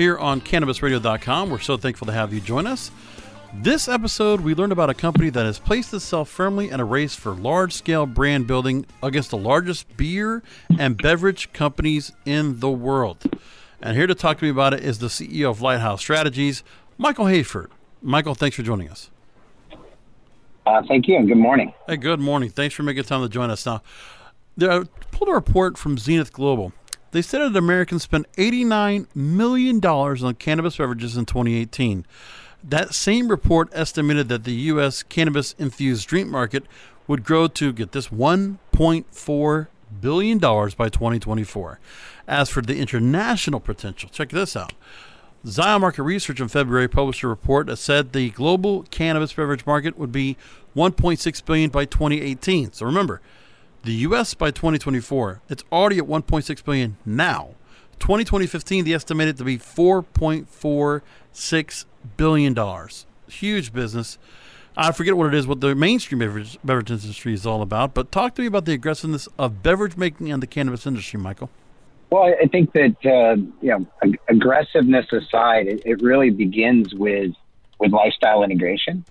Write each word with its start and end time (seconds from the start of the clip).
here 0.00 0.16
on 0.16 0.40
CannabisRadio.com. 0.40 1.50
We're 1.50 1.58
so 1.58 1.76
thankful 1.76 2.06
to 2.06 2.12
have 2.14 2.32
you 2.32 2.40
join 2.40 2.66
us. 2.66 2.90
This 3.52 3.86
episode, 3.86 4.40
we 4.40 4.54
learned 4.54 4.72
about 4.72 4.88
a 4.88 4.94
company 4.94 5.28
that 5.28 5.44
has 5.44 5.58
placed 5.58 5.92
itself 5.92 6.30
firmly 6.30 6.70
in 6.70 6.80
a 6.80 6.86
race 6.86 7.14
for 7.14 7.32
large 7.32 7.74
scale 7.74 8.06
brand 8.06 8.46
building 8.46 8.86
against 9.02 9.28
the 9.28 9.36
largest 9.36 9.94
beer 9.98 10.42
and 10.78 10.96
beverage 10.96 11.52
companies 11.52 12.12
in 12.24 12.60
the 12.60 12.70
world. 12.70 13.18
And 13.82 13.94
here 13.94 14.06
to 14.06 14.14
talk 14.14 14.38
to 14.38 14.44
me 14.44 14.50
about 14.50 14.72
it 14.72 14.80
is 14.80 15.00
the 15.00 15.08
CEO 15.08 15.50
of 15.50 15.60
Lighthouse 15.60 16.00
Strategies, 16.00 16.64
Michael 16.96 17.26
Hayford. 17.26 17.68
Michael, 18.00 18.34
thanks 18.34 18.56
for 18.56 18.62
joining 18.62 18.88
us. 18.88 19.10
Uh, 20.64 20.82
thank 20.88 21.08
you, 21.08 21.16
and 21.16 21.28
good 21.28 21.36
morning. 21.36 21.74
Hey, 21.86 21.98
good 21.98 22.20
morning. 22.20 22.48
Thanks 22.48 22.74
for 22.74 22.84
making 22.84 23.04
time 23.04 23.20
to 23.20 23.28
join 23.28 23.50
us. 23.50 23.66
Now, 23.66 23.82
I 24.62 24.84
pulled 25.10 25.28
a 25.28 25.34
report 25.34 25.76
from 25.76 25.98
Zenith 25.98 26.32
Global 26.32 26.72
they 27.12 27.22
said 27.22 27.40
that 27.40 27.56
Americans 27.56 28.02
spent 28.02 28.30
$89 28.32 29.06
million 29.14 29.84
on 29.84 30.34
cannabis 30.34 30.76
beverages 30.76 31.16
in 31.16 31.26
2018. 31.26 32.06
That 32.62 32.94
same 32.94 33.28
report 33.28 33.68
estimated 33.72 34.28
that 34.28 34.44
the 34.44 34.52
U.S. 34.52 35.02
cannabis 35.02 35.54
infused 35.58 36.06
drink 36.08 36.28
market 36.28 36.64
would 37.06 37.24
grow 37.24 37.48
to, 37.48 37.72
get 37.72 37.92
this, 37.92 38.08
$1.4 38.08 39.66
billion 40.00 40.38
by 40.38 40.88
2024. 40.88 41.80
As 42.28 42.50
for 42.50 42.60
the 42.60 42.76
international 42.76 43.60
potential, 43.60 44.08
check 44.10 44.28
this 44.28 44.54
out. 44.54 44.72
Zion 45.46 45.80
Market 45.80 46.02
Research 46.02 46.38
in 46.40 46.48
February 46.48 46.86
published 46.86 47.22
a 47.22 47.28
report 47.28 47.66
that 47.66 47.78
said 47.78 48.12
the 48.12 48.30
global 48.30 48.82
cannabis 48.90 49.32
beverage 49.32 49.64
market 49.64 49.96
would 49.96 50.12
be 50.12 50.36
1.6 50.76 51.44
billion 51.44 51.70
by 51.70 51.86
2018. 51.86 52.72
So 52.72 52.84
remember, 52.84 53.22
the 53.82 53.92
U.S. 53.92 54.34
by 54.34 54.50
2024, 54.50 55.40
it's 55.48 55.64
already 55.72 55.96
at 55.98 56.04
1.6 56.04 56.64
billion 56.64 56.98
now. 57.06 57.54
2015, 57.98 58.84
the 58.84 58.92
estimated 58.94 59.38
to 59.38 59.44
be 59.44 59.58
4.46 59.58 61.84
billion 62.16 62.54
dollars. 62.54 63.06
Huge 63.28 63.72
business. 63.72 64.18
I 64.76 64.92
forget 64.92 65.16
what 65.16 65.26
it 65.26 65.34
is, 65.34 65.46
what 65.46 65.60
the 65.60 65.74
mainstream 65.74 66.20
beverage, 66.20 66.58
beverage 66.64 66.90
industry 66.90 67.34
is 67.34 67.44
all 67.44 67.62
about. 67.62 67.94
But 67.94 68.12
talk 68.12 68.34
to 68.36 68.42
me 68.42 68.46
about 68.46 68.64
the 68.64 68.72
aggressiveness 68.72 69.28
of 69.38 69.62
beverage 69.62 69.96
making 69.96 70.32
and 70.32 70.42
the 70.42 70.46
cannabis 70.46 70.86
industry, 70.86 71.20
Michael. 71.20 71.50
Well, 72.10 72.24
I 72.24 72.46
think 72.46 72.72
that 72.72 72.96
uh, 73.04 73.36
you 73.60 73.70
know, 73.70 73.86
ag- 74.02 74.18
aggressiveness 74.28 75.06
aside, 75.12 75.68
it, 75.68 75.82
it, 75.84 76.02
really 76.02 76.30
begins 76.30 76.94
with 76.94 77.32
with 77.78 77.92
lifestyle 77.92 78.42
integration. 78.42 79.04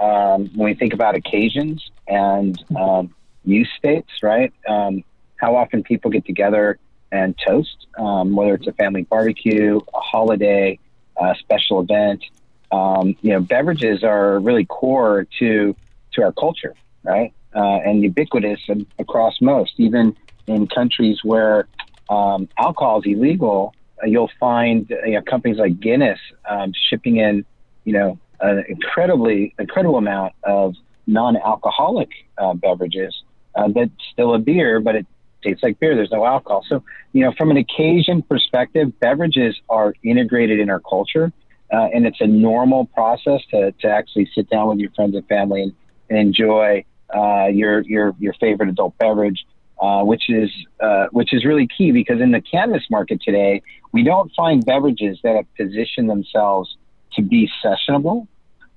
Um, 0.00 0.50
when 0.54 0.70
we 0.70 0.74
think 0.74 0.92
about 0.92 1.14
occasions 1.14 1.90
and 2.06 2.62
um, 2.76 3.14
use 3.44 3.68
states, 3.78 4.10
right? 4.22 4.52
Um, 4.68 5.04
how 5.36 5.56
often 5.56 5.82
people 5.82 6.10
get 6.10 6.24
together 6.24 6.78
and 7.12 7.34
toast, 7.46 7.86
um, 7.96 8.34
whether 8.34 8.54
it's 8.54 8.66
a 8.66 8.72
family 8.72 9.02
barbecue, 9.02 9.80
a 9.94 10.00
holiday, 10.00 10.78
a 11.20 11.34
special 11.38 11.80
event. 11.80 12.24
Um, 12.72 13.14
you 13.22 13.30
know, 13.32 13.40
beverages 13.40 14.02
are 14.02 14.40
really 14.40 14.64
core 14.64 15.26
to 15.38 15.76
to 16.14 16.22
our 16.22 16.32
culture, 16.32 16.74
right? 17.02 17.32
Uh, 17.54 17.78
and 17.86 18.02
ubiquitous 18.02 18.60
across 18.98 19.40
most, 19.40 19.74
even 19.78 20.16
in 20.46 20.66
countries 20.66 21.18
where 21.22 21.68
um, 22.08 22.48
alcohol 22.58 23.00
is 23.00 23.06
illegal. 23.06 23.74
Uh, 24.02 24.06
you'll 24.06 24.30
find 24.40 24.90
you 24.90 25.12
know, 25.12 25.22
companies 25.22 25.58
like 25.58 25.78
Guinness 25.78 26.18
um, 26.48 26.72
shipping 26.88 27.18
in, 27.18 27.44
you 27.84 27.92
know, 27.92 28.18
an 28.40 28.64
incredibly 28.68 29.54
incredible 29.58 29.98
amount 29.98 30.32
of 30.42 30.74
non-alcoholic 31.06 32.10
uh, 32.38 32.54
beverages 32.54 33.22
uh, 33.56 33.68
that's 33.74 33.90
still 34.12 34.34
a 34.34 34.38
beer, 34.38 34.80
but 34.80 34.94
it 34.96 35.06
tastes 35.42 35.62
like 35.62 35.78
beer. 35.78 35.94
There's 35.94 36.10
no 36.10 36.24
alcohol. 36.24 36.64
So, 36.68 36.82
you 37.12 37.22
know, 37.22 37.32
from 37.36 37.50
an 37.50 37.56
occasion 37.56 38.22
perspective, 38.22 38.98
beverages 39.00 39.60
are 39.68 39.94
integrated 40.02 40.58
in 40.60 40.70
our 40.70 40.80
culture. 40.80 41.32
Uh, 41.72 41.88
and 41.94 42.06
it's 42.06 42.20
a 42.20 42.26
normal 42.26 42.86
process 42.86 43.40
to, 43.50 43.72
to 43.72 43.88
actually 43.88 44.28
sit 44.34 44.48
down 44.50 44.68
with 44.68 44.78
your 44.78 44.90
friends 44.90 45.14
and 45.14 45.26
family 45.28 45.62
and, 45.62 45.72
and 46.08 46.18
enjoy 46.18 46.84
uh, 47.14 47.46
your, 47.46 47.80
your, 47.82 48.14
your 48.18 48.34
favorite 48.34 48.68
adult 48.68 48.96
beverage. 48.98 49.44
Uh, 49.80 50.04
which 50.04 50.30
is 50.30 50.48
uh, 50.78 51.06
which 51.10 51.34
is 51.34 51.44
really 51.44 51.66
key 51.66 51.90
because 51.90 52.20
in 52.20 52.30
the 52.30 52.40
cannabis 52.40 52.84
market 52.90 53.20
today, 53.20 53.60
we 53.92 54.04
don't 54.04 54.30
find 54.36 54.64
beverages 54.64 55.18
that 55.24 55.34
have 55.34 55.52
positioned 55.56 56.08
themselves 56.08 56.76
to 57.14 57.22
be 57.22 57.50
sessionable, 57.62 58.28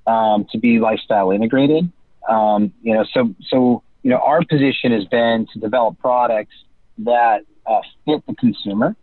um, 0.07 0.47
to 0.51 0.57
be 0.57 0.79
lifestyle 0.79 1.29
integrated. 1.29 1.91
Um, 2.27 2.73
you 2.81 2.95
know, 2.95 3.05
so 3.13 3.35
so 3.47 3.83
you 4.07 4.13
know, 4.13 4.19
our 4.19 4.41
position 4.45 4.93
has 4.93 5.03
been 5.03 5.45
to 5.51 5.59
develop 5.59 5.99
products 5.99 6.55
that 6.99 7.41
uh, 7.65 7.81
fit 8.05 8.25
the 8.25 8.33
consumer, 8.35 8.95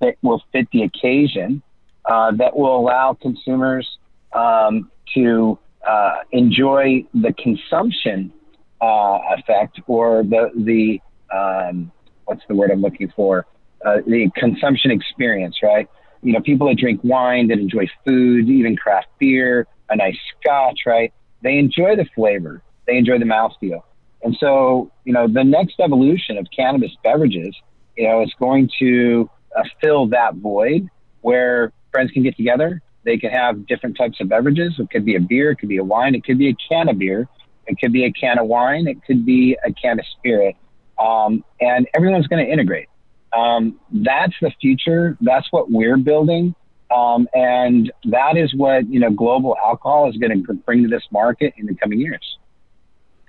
that 0.00 0.14
will 0.22 0.44
fit 0.52 0.68
the 0.72 0.82
occasion, 0.82 1.60
uh, 2.04 2.30
that 2.30 2.56
will 2.56 2.78
allow 2.78 3.14
consumers 3.14 3.98
um, 4.32 4.92
to 5.12 5.58
uh, 5.84 6.18
enjoy 6.30 7.04
the 7.14 7.32
consumption 7.32 8.32
uh, 8.80 9.18
effect 9.36 9.80
or 9.88 10.22
the 10.22 10.52
the 10.54 11.00
um, 11.36 11.90
what's 12.26 12.42
the 12.46 12.54
word 12.54 12.70
I'm 12.70 12.80
looking 12.80 13.12
for? 13.16 13.46
Uh, 13.84 14.02
the 14.06 14.30
consumption 14.36 14.92
experience, 14.92 15.56
right? 15.64 15.88
You 16.22 16.32
know, 16.32 16.40
people 16.40 16.68
that 16.68 16.76
drink 16.76 17.00
wine, 17.02 17.48
that 17.48 17.58
enjoy 17.58 17.88
food, 18.04 18.48
even 18.48 18.76
craft 18.76 19.08
beer, 19.18 19.66
a 19.90 19.96
nice 19.96 20.16
scotch, 20.38 20.82
right? 20.86 21.12
They 21.42 21.58
enjoy 21.58 21.96
the 21.96 22.06
flavor, 22.14 22.62
they 22.86 22.96
enjoy 22.98 23.18
the 23.18 23.24
mouthfeel. 23.24 23.82
And 24.24 24.34
so, 24.40 24.90
you 25.04 25.12
know, 25.12 25.28
the 25.28 25.44
next 25.44 25.78
evolution 25.78 26.38
of 26.38 26.46
cannabis 26.54 26.90
beverages, 27.04 27.54
you 27.96 28.08
know, 28.08 28.22
is 28.22 28.32
going 28.40 28.70
to 28.80 29.30
uh, 29.54 29.62
fill 29.80 30.06
that 30.08 30.34
void 30.36 30.88
where 31.20 31.72
friends 31.92 32.10
can 32.10 32.22
get 32.22 32.36
together. 32.36 32.80
They 33.04 33.18
can 33.18 33.30
have 33.30 33.66
different 33.66 33.98
types 33.98 34.20
of 34.20 34.30
beverages. 34.30 34.74
It 34.78 34.90
could 34.90 35.04
be 35.04 35.14
a 35.16 35.20
beer, 35.20 35.50
it 35.50 35.56
could 35.56 35.68
be 35.68 35.76
a 35.76 35.84
wine, 35.84 36.14
it 36.14 36.24
could 36.24 36.38
be 36.38 36.48
a 36.48 36.56
can 36.68 36.88
of 36.88 36.98
beer, 36.98 37.28
it 37.66 37.78
could 37.78 37.92
be 37.92 38.06
a 38.06 38.12
can 38.12 38.38
of 38.38 38.46
wine, 38.46 38.88
it 38.88 39.04
could 39.04 39.26
be 39.26 39.58
a 39.64 39.72
can 39.72 40.00
of 40.00 40.06
spirit. 40.18 40.56
Um, 40.98 41.44
and 41.60 41.86
everyone's 41.94 42.26
going 42.26 42.44
to 42.44 42.50
integrate. 42.50 42.88
Um, 43.36 43.78
that's 43.92 44.34
the 44.40 44.52
future. 44.60 45.18
That's 45.20 45.46
what 45.50 45.70
we're 45.70 45.98
building. 45.98 46.54
Um, 46.94 47.28
and 47.34 47.92
that 48.04 48.36
is 48.36 48.54
what, 48.54 48.88
you 48.88 49.00
know, 49.00 49.10
global 49.10 49.56
alcohol 49.62 50.08
is 50.08 50.16
going 50.16 50.44
to 50.44 50.54
bring 50.54 50.82
to 50.82 50.88
this 50.88 51.02
market 51.10 51.52
in 51.56 51.66
the 51.66 51.74
coming 51.74 52.00
years. 52.00 52.38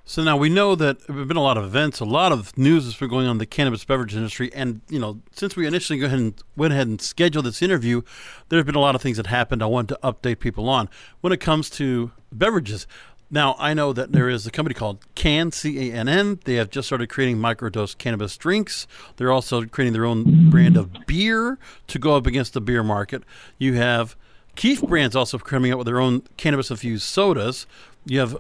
So 0.08 0.24
now 0.24 0.38
we 0.38 0.50
know 0.50 0.76
that 0.76 1.08
there 1.08 1.16
have 1.16 1.28
been 1.28 1.36
a 1.36 1.42
lot 1.42 1.58
of 1.58 1.64
events, 1.64 2.00
a 2.00 2.06
lot 2.06 2.32
of 2.32 2.56
news 2.56 2.86
has 2.86 2.94
been 2.94 3.10
going 3.10 3.26
on 3.26 3.32
in 3.32 3.38
the 3.40 3.48
cannabis 3.48 3.84
beverage 3.84 4.16
industry, 4.16 4.52
and 4.54 4.82
you 4.88 5.00
know, 5.00 5.20
since 5.32 5.56
we 5.56 5.66
initially 5.66 5.98
go 5.98 6.06
ahead 6.06 6.20
and 6.20 6.44
went 6.56 6.74
ahead 6.74 6.88
and 6.88 7.02
scheduled 7.02 7.46
this 7.46 7.64
interview, 7.64 8.04
there 8.50 8.60
have 8.60 8.68
been 8.68 8.76
a 8.76 8.80
lot 8.80 8.94
of 8.94 9.02
things 9.02 9.18
that 9.18 9.26
happened. 9.26 9.64
I 9.64 9.66
wanted 9.66 9.96
to 9.96 10.00
update 10.04 10.38
people 10.38 10.70
on 10.70 10.90
when 11.22 11.34
it 11.34 11.40
comes 11.40 11.72
to 11.72 12.12
beverages. 12.32 12.86
Now 13.32 13.56
I 13.58 13.74
know 13.74 13.94
that 13.94 14.12
there 14.12 14.30
is 14.30 14.46
a 14.46 14.52
company 14.52 14.76
called 14.76 15.04
Cann 15.16 15.52
C 15.52 15.90
A 15.90 15.94
N 15.96 16.08
N. 16.08 16.40
They 16.46 16.54
have 16.56 16.70
just 16.70 16.88
started 16.88 17.10
creating 17.10 17.38
microdose 17.38 17.98
cannabis 17.98 18.38
drinks. 18.38 18.86
They're 19.18 19.32
also 19.32 19.66
creating 19.66 19.94
their 19.94 20.06
own 20.06 20.52
brand 20.52 20.78
of 20.78 21.08
beer 21.08 21.58
to 21.88 21.98
go 21.98 22.16
up 22.16 22.28
against 22.28 22.54
the 22.54 22.62
beer 22.62 22.84
market. 22.84 23.24
You 23.58 23.74
have 23.74 24.16
Keef 24.56 24.84
Brands 24.84 25.16
also 25.16 25.40
coming 25.40 25.72
out 25.72 25.80
with 25.80 25.88
their 25.88 26.00
own 26.00 26.22
cannabis 26.38 26.70
infused 26.70 27.06
sodas. 27.06 27.66
You 28.06 28.20
have 28.20 28.38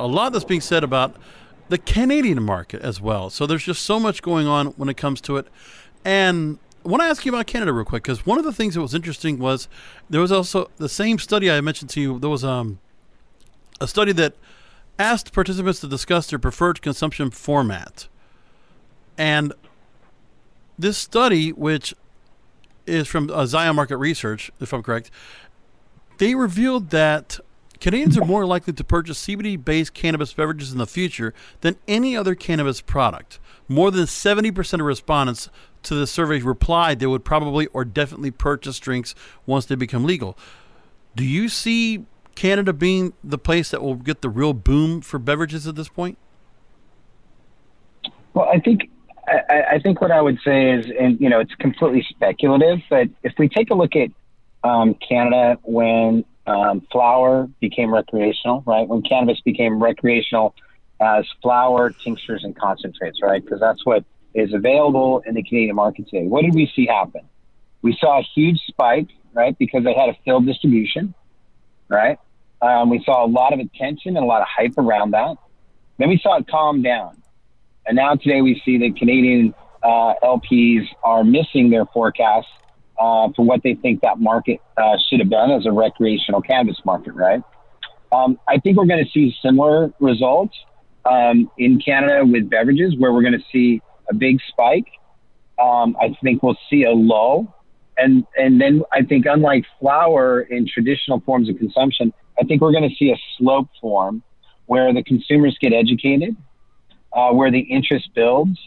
a 0.00 0.06
lot 0.06 0.32
that's 0.32 0.44
being 0.44 0.60
said 0.60 0.84
about 0.84 1.16
the 1.68 1.78
Canadian 1.78 2.42
market 2.42 2.82
as 2.82 3.00
well. 3.00 3.30
So 3.30 3.46
there's 3.46 3.64
just 3.64 3.84
so 3.84 4.00
much 4.00 4.22
going 4.22 4.46
on 4.46 4.68
when 4.68 4.88
it 4.88 4.96
comes 4.96 5.20
to 5.22 5.36
it. 5.36 5.46
And 6.04 6.58
I 6.84 6.88
want 6.88 7.02
to 7.02 7.06
ask 7.06 7.24
you 7.24 7.32
about 7.32 7.46
Canada 7.46 7.72
real 7.72 7.84
quick 7.84 8.02
because 8.02 8.24
one 8.26 8.38
of 8.38 8.44
the 8.44 8.52
things 8.52 8.74
that 8.74 8.80
was 8.80 8.94
interesting 8.94 9.38
was 9.38 9.68
there 10.08 10.20
was 10.20 10.32
also 10.32 10.70
the 10.78 10.88
same 10.88 11.18
study 11.18 11.50
I 11.50 11.60
mentioned 11.60 11.90
to 11.90 12.00
you. 12.00 12.18
There 12.18 12.30
was 12.30 12.42
um, 12.42 12.80
a 13.80 13.86
study 13.86 14.12
that 14.12 14.34
asked 14.98 15.32
participants 15.32 15.80
to 15.80 15.86
discuss 15.86 16.28
their 16.28 16.38
preferred 16.38 16.82
consumption 16.82 17.30
format. 17.30 18.08
And 19.16 19.52
this 20.78 20.98
study, 20.98 21.52
which 21.52 21.94
is 22.86 23.06
from 23.06 23.30
uh, 23.30 23.46
Zion 23.46 23.76
Market 23.76 23.98
Research, 23.98 24.50
if 24.60 24.72
I'm 24.72 24.82
correct, 24.82 25.10
they 26.18 26.34
revealed 26.34 26.90
that 26.90 27.38
Canadians 27.80 28.18
are 28.18 28.24
more 28.26 28.44
likely 28.44 28.74
to 28.74 28.84
purchase 28.84 29.26
CBD 29.26 29.62
based 29.62 29.94
cannabis 29.94 30.32
beverages 30.34 30.70
in 30.70 30.78
the 30.78 30.86
future 30.86 31.32
than 31.62 31.76
any 31.88 32.16
other 32.16 32.34
cannabis 32.34 32.80
product. 32.80 33.40
more 33.68 33.90
than 33.90 34.04
70% 34.04 34.74
of 34.74 34.80
respondents 34.80 35.48
to 35.84 35.94
the 35.94 36.06
survey 36.06 36.40
replied 36.40 36.98
they 36.98 37.06
would 37.06 37.24
probably 37.24 37.66
or 37.68 37.84
definitely 37.84 38.30
purchase 38.30 38.78
drinks 38.78 39.14
once 39.46 39.64
they 39.66 39.76
become 39.76 40.04
legal. 40.04 40.36
Do 41.16 41.24
you 41.24 41.48
see 41.48 42.04
Canada 42.34 42.72
being 42.72 43.12
the 43.22 43.38
place 43.38 43.70
that 43.70 43.82
will 43.82 43.94
get 43.94 44.22
the 44.22 44.28
real 44.28 44.52
boom 44.52 45.00
for 45.00 45.18
beverages 45.18 45.66
at 45.66 45.76
this 45.76 45.88
point? 45.88 46.18
Well, 48.34 48.48
I 48.48 48.58
think 48.60 48.90
I, 49.26 49.62
I 49.72 49.78
think 49.78 50.00
what 50.00 50.10
I 50.10 50.20
would 50.20 50.38
say 50.44 50.72
is, 50.72 50.86
and 50.98 51.20
you 51.20 51.28
know, 51.28 51.40
it's 51.40 51.54
completely 51.56 52.04
speculative, 52.08 52.80
but 52.90 53.08
if 53.22 53.32
we 53.38 53.48
take 53.48 53.70
a 53.70 53.74
look 53.74 53.94
at 53.96 54.10
um, 54.64 54.94
Canada 54.94 55.58
when 55.62 56.24
um, 56.46 56.86
flower 56.90 57.48
became 57.60 57.92
recreational, 57.92 58.62
right? 58.66 58.86
When 58.88 59.02
cannabis 59.02 59.40
became 59.40 59.82
recreational 59.82 60.54
as 61.00 61.24
flower, 61.42 61.90
tinctures, 61.90 62.44
and 62.44 62.56
concentrates, 62.56 63.20
right? 63.22 63.42
Because 63.42 63.60
that's 63.60 63.84
what 63.84 64.04
is 64.34 64.52
available 64.52 65.22
in 65.26 65.34
the 65.34 65.42
Canadian 65.42 65.76
market 65.76 66.08
today. 66.08 66.26
What 66.26 66.42
did 66.42 66.54
we 66.54 66.70
see 66.74 66.86
happen? 66.86 67.22
We 67.82 67.96
saw 67.98 68.20
a 68.20 68.22
huge 68.34 68.60
spike, 68.66 69.08
right? 69.32 69.56
Because 69.58 69.84
they 69.84 69.94
had 69.94 70.10
a 70.10 70.16
filled 70.24 70.46
distribution, 70.46 71.14
right? 71.88 72.18
Um, 72.62 72.90
we 72.90 73.02
saw 73.04 73.24
a 73.24 73.28
lot 73.28 73.52
of 73.52 73.58
attention 73.58 74.16
and 74.16 74.24
a 74.24 74.28
lot 74.28 74.42
of 74.42 74.48
hype 74.48 74.76
around 74.76 75.12
that. 75.12 75.36
Then 75.98 76.08
we 76.08 76.18
saw 76.22 76.36
it 76.36 76.46
calm 76.48 76.82
down. 76.82 77.20
And 77.86 77.96
now 77.96 78.14
today 78.14 78.42
we 78.42 78.60
see 78.64 78.78
that 78.78 78.96
Canadian 78.98 79.54
uh, 79.82 80.14
LPs 80.22 80.86
are 81.02 81.24
missing 81.24 81.70
their 81.70 81.86
forecasts 81.86 82.48
uh, 83.00 83.28
for 83.34 83.44
what 83.44 83.62
they 83.62 83.74
think 83.74 84.02
that 84.02 84.20
market 84.20 84.60
uh, 84.76 84.96
should 85.08 85.20
have 85.20 85.30
done 85.30 85.50
as 85.50 85.64
a 85.64 85.72
recreational 85.72 86.42
cannabis 86.42 86.76
market, 86.84 87.14
right? 87.14 87.42
Um, 88.12 88.38
I 88.46 88.58
think 88.58 88.76
we're 88.76 88.86
going 88.86 89.02
to 89.02 89.10
see 89.10 89.34
similar 89.42 89.90
results 90.00 90.54
um, 91.06 91.50
in 91.56 91.80
Canada 91.80 92.24
with 92.26 92.50
beverages, 92.50 92.94
where 92.98 93.12
we're 93.12 93.22
going 93.22 93.38
to 93.38 93.44
see 93.50 93.80
a 94.10 94.14
big 94.14 94.38
spike. 94.48 94.86
Um, 95.58 95.96
I 96.00 96.14
think 96.22 96.42
we'll 96.42 96.58
see 96.68 96.84
a 96.84 96.90
low, 96.90 97.52
and 97.96 98.24
and 98.36 98.60
then 98.60 98.82
I 98.92 99.02
think 99.02 99.26
unlike 99.26 99.64
flower 99.78 100.42
in 100.42 100.66
traditional 100.66 101.20
forms 101.20 101.48
of 101.48 101.56
consumption, 101.56 102.12
I 102.38 102.44
think 102.44 102.60
we're 102.60 102.72
going 102.72 102.88
to 102.88 102.94
see 102.96 103.10
a 103.10 103.20
slope 103.38 103.68
form 103.80 104.22
where 104.66 104.92
the 104.92 105.02
consumers 105.02 105.56
get 105.60 105.72
educated, 105.72 106.36
uh, 107.14 107.30
where 107.30 107.50
the 107.50 107.60
interest 107.60 108.10
builds, 108.14 108.58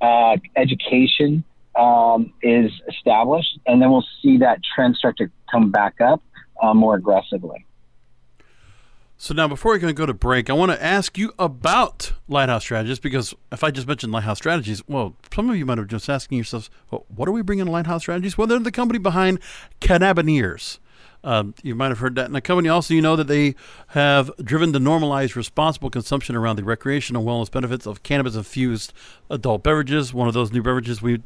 uh, 0.00 0.36
education 0.56 1.44
um, 1.78 2.32
is 2.42 2.70
established, 2.88 3.58
and 3.66 3.80
then 3.80 3.90
we'll 3.90 4.06
see 4.22 4.38
that 4.38 4.60
trend 4.74 4.96
start 4.96 5.16
to 5.18 5.30
come 5.50 5.70
back 5.70 6.00
up 6.00 6.22
uh, 6.62 6.74
more 6.74 6.94
aggressively. 6.94 7.66
So 9.18 9.32
now, 9.32 9.48
before 9.48 9.72
we're 9.72 9.78
going 9.78 9.94
to 9.94 9.98
go 9.98 10.04
to 10.04 10.12
break, 10.12 10.50
I 10.50 10.52
want 10.52 10.72
to 10.72 10.82
ask 10.82 11.16
you 11.16 11.32
about 11.38 12.12
Lighthouse 12.28 12.64
Strategies 12.64 12.98
because 12.98 13.34
if 13.50 13.64
I 13.64 13.70
just 13.70 13.88
mentioned 13.88 14.12
Lighthouse 14.12 14.36
Strategies, 14.36 14.86
well, 14.86 15.16
some 15.34 15.48
of 15.48 15.56
you 15.56 15.64
might 15.64 15.78
have 15.78 15.86
just 15.86 16.10
asking 16.10 16.36
yourselves, 16.36 16.68
well, 16.90 17.06
what 17.08 17.26
are 17.26 17.32
we 17.32 17.40
bringing 17.40 17.64
Lighthouse 17.66 18.02
Strategies? 18.02 18.36
Well, 18.36 18.46
they're 18.46 18.58
the 18.58 18.70
company 18.70 18.98
behind 18.98 19.40
Cannabineers. 19.80 20.80
Um, 21.26 21.54
you 21.64 21.74
might 21.74 21.88
have 21.88 21.98
heard 21.98 22.14
that 22.14 22.32
the 22.32 22.40
company. 22.40 22.68
Also, 22.68 22.94
you 22.94 23.02
know 23.02 23.16
that 23.16 23.26
they 23.26 23.56
have 23.88 24.30
driven 24.36 24.72
to 24.72 24.78
normalize 24.78 25.34
responsible 25.34 25.90
consumption 25.90 26.36
around 26.36 26.54
the 26.54 26.62
recreational 26.62 27.24
wellness 27.24 27.50
benefits 27.50 27.84
of 27.84 28.04
cannabis-infused 28.04 28.92
adult 29.28 29.64
beverages. 29.64 30.14
One 30.14 30.28
of 30.28 30.34
those 30.34 30.52
new 30.52 30.62
beverages 30.62 31.02
we, 31.02 31.22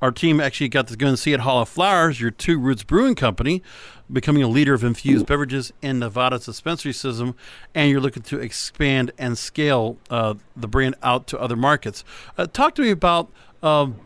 our 0.00 0.10
team 0.10 0.40
actually 0.40 0.70
got 0.70 0.88
to 0.88 0.96
go 0.96 1.06
and 1.06 1.18
see 1.18 1.34
at 1.34 1.40
Hall 1.40 1.60
of 1.60 1.68
Flowers, 1.68 2.18
your 2.18 2.30
Two 2.30 2.58
Roots 2.58 2.82
Brewing 2.82 3.14
Company, 3.14 3.62
becoming 4.10 4.42
a 4.42 4.48
leader 4.48 4.72
of 4.72 4.82
infused 4.82 5.26
beverages 5.26 5.70
in 5.82 5.98
Nevada's 5.98 6.46
dispensary 6.46 6.94
system, 6.94 7.34
and 7.74 7.90
you're 7.90 8.00
looking 8.00 8.22
to 8.22 8.38
expand 8.38 9.12
and 9.18 9.36
scale 9.36 9.98
uh, 10.08 10.32
the 10.56 10.66
brand 10.66 10.94
out 11.02 11.26
to 11.26 11.38
other 11.38 11.56
markets. 11.56 12.04
Uh, 12.38 12.46
talk 12.46 12.74
to 12.76 12.80
me 12.80 12.90
about 12.90 13.30
um, 13.62 13.96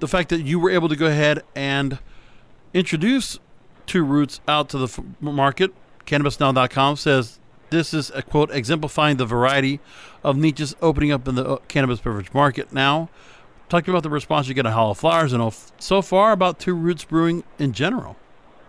the 0.00 0.08
fact 0.08 0.28
that 0.30 0.40
you 0.40 0.58
were 0.58 0.70
able 0.70 0.88
to 0.88 0.96
go 0.96 1.06
ahead 1.06 1.44
and 1.54 2.00
introduce 2.74 3.38
two 3.86 4.04
roots 4.04 4.40
out 4.46 4.68
to 4.70 4.78
the 4.78 4.86
f- 4.86 5.00
market. 5.20 5.72
CannabisNow.com 6.06 6.96
says 6.96 7.40
this 7.70 7.92
is 7.92 8.10
a 8.14 8.22
quote 8.22 8.50
exemplifying 8.50 9.16
the 9.16 9.26
variety 9.26 9.80
of 10.22 10.36
niches 10.36 10.76
opening 10.80 11.12
up 11.12 11.26
in 11.26 11.34
the 11.34 11.44
uh, 11.44 11.56
cannabis 11.68 12.00
beverage 12.00 12.32
market 12.32 12.72
now. 12.72 13.08
Talking 13.68 13.92
about 13.92 14.04
the 14.04 14.10
response 14.10 14.46
you 14.46 14.54
get 14.54 14.66
at 14.66 14.72
Hall 14.72 14.92
of 14.92 14.98
Flowers 14.98 15.32
and 15.32 15.52
so 15.78 16.00
far 16.00 16.30
about 16.30 16.60
Two 16.60 16.74
Roots 16.74 17.04
Brewing 17.04 17.42
in 17.58 17.72
general. 17.72 18.16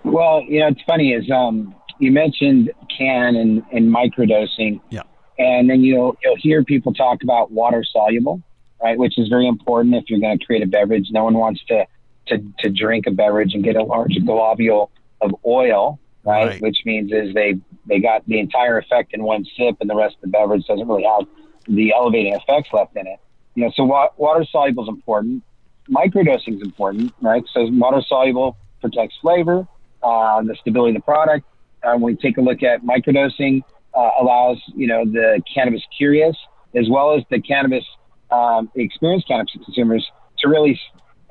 Well, 0.03 0.41
you 0.41 0.59
know, 0.59 0.67
it's 0.67 0.81
funny 0.87 1.13
is 1.13 1.29
um, 1.29 1.75
you 1.99 2.11
mentioned 2.11 2.71
Cann 2.97 3.35
and, 3.35 3.63
and 3.71 3.93
microdosing. 3.93 4.81
Yeah. 4.89 5.03
And 5.37 5.69
then 5.69 5.81
you'll 5.81 6.17
you'll 6.23 6.37
hear 6.37 6.63
people 6.63 6.93
talk 6.93 7.21
about 7.21 7.51
water 7.51 7.83
soluble, 7.83 8.41
right? 8.81 8.97
Which 8.97 9.19
is 9.19 9.27
very 9.27 9.47
important 9.47 9.93
if 9.93 10.05
you're 10.07 10.19
going 10.19 10.39
to 10.39 10.45
create 10.45 10.63
a 10.63 10.67
beverage. 10.67 11.09
No 11.11 11.25
one 11.25 11.35
wants 11.35 11.63
to, 11.65 11.85
to 12.27 12.43
to 12.59 12.69
drink 12.71 13.05
a 13.05 13.11
beverage 13.11 13.53
and 13.53 13.63
get 13.63 13.75
a 13.75 13.83
large 13.83 14.17
globule 14.25 14.89
of 15.21 15.35
oil, 15.45 15.99
right? 16.23 16.45
right? 16.45 16.61
Which 16.61 16.77
means 16.85 17.11
is 17.11 17.33
they 17.33 17.55
they 17.87 17.99
got 17.99 18.25
the 18.27 18.39
entire 18.39 18.77
effect 18.77 19.13
in 19.13 19.23
one 19.23 19.45
sip, 19.57 19.77
and 19.81 19.89
the 19.89 19.95
rest 19.95 20.15
of 20.15 20.21
the 20.21 20.27
beverage 20.27 20.65
doesn't 20.65 20.87
really 20.87 21.03
have 21.03 21.27
the 21.67 21.93
elevating 21.93 22.33
effects 22.33 22.69
left 22.73 22.95
in 22.95 23.07
it. 23.07 23.19
You 23.55 23.65
know, 23.65 23.71
so 23.75 23.83
wa- 23.83 24.09
water 24.17 24.45
soluble 24.49 24.83
is 24.83 24.89
important. 24.89 25.43
Microdosing 25.89 26.55
is 26.55 26.61
important, 26.61 27.13
right? 27.21 27.43
So 27.53 27.67
water 27.71 28.01
soluble 28.07 28.57
protects 28.81 29.15
flavor, 29.21 29.67
uh, 30.03 30.41
the 30.43 30.55
stability 30.61 30.95
of 30.95 31.01
the 31.01 31.05
product. 31.05 31.45
Uh, 31.83 31.93
when 31.93 32.13
we 32.13 32.15
take 32.15 32.37
a 32.37 32.41
look 32.41 32.63
at 32.63 32.83
microdosing, 32.83 33.61
uh, 33.95 34.09
allows 34.19 34.57
you 34.75 34.87
know 34.87 35.05
the 35.05 35.41
cannabis 35.53 35.81
curious 35.97 36.35
as 36.75 36.87
well 36.89 37.15
as 37.15 37.23
the 37.29 37.41
cannabis 37.41 37.83
um, 38.31 38.69
experienced 38.75 39.27
cannabis 39.27 39.53
consumers 39.65 40.05
to 40.39 40.49
really 40.49 40.79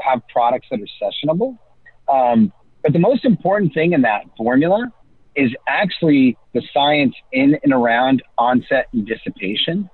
have 0.00 0.20
products 0.32 0.66
that 0.70 0.80
are 0.80 1.10
sessionable. 1.10 1.58
Um, 2.08 2.52
but 2.86 2.92
the 2.92 3.00
most 3.00 3.24
important 3.24 3.74
thing 3.74 3.94
in 3.94 4.02
that 4.02 4.22
formula 4.36 4.92
is 5.34 5.50
actually 5.66 6.38
the 6.54 6.62
science 6.72 7.16
in 7.32 7.58
and 7.64 7.72
around 7.72 8.22
onset 8.38 8.86
and 8.92 9.04
dissipation. 9.04 9.90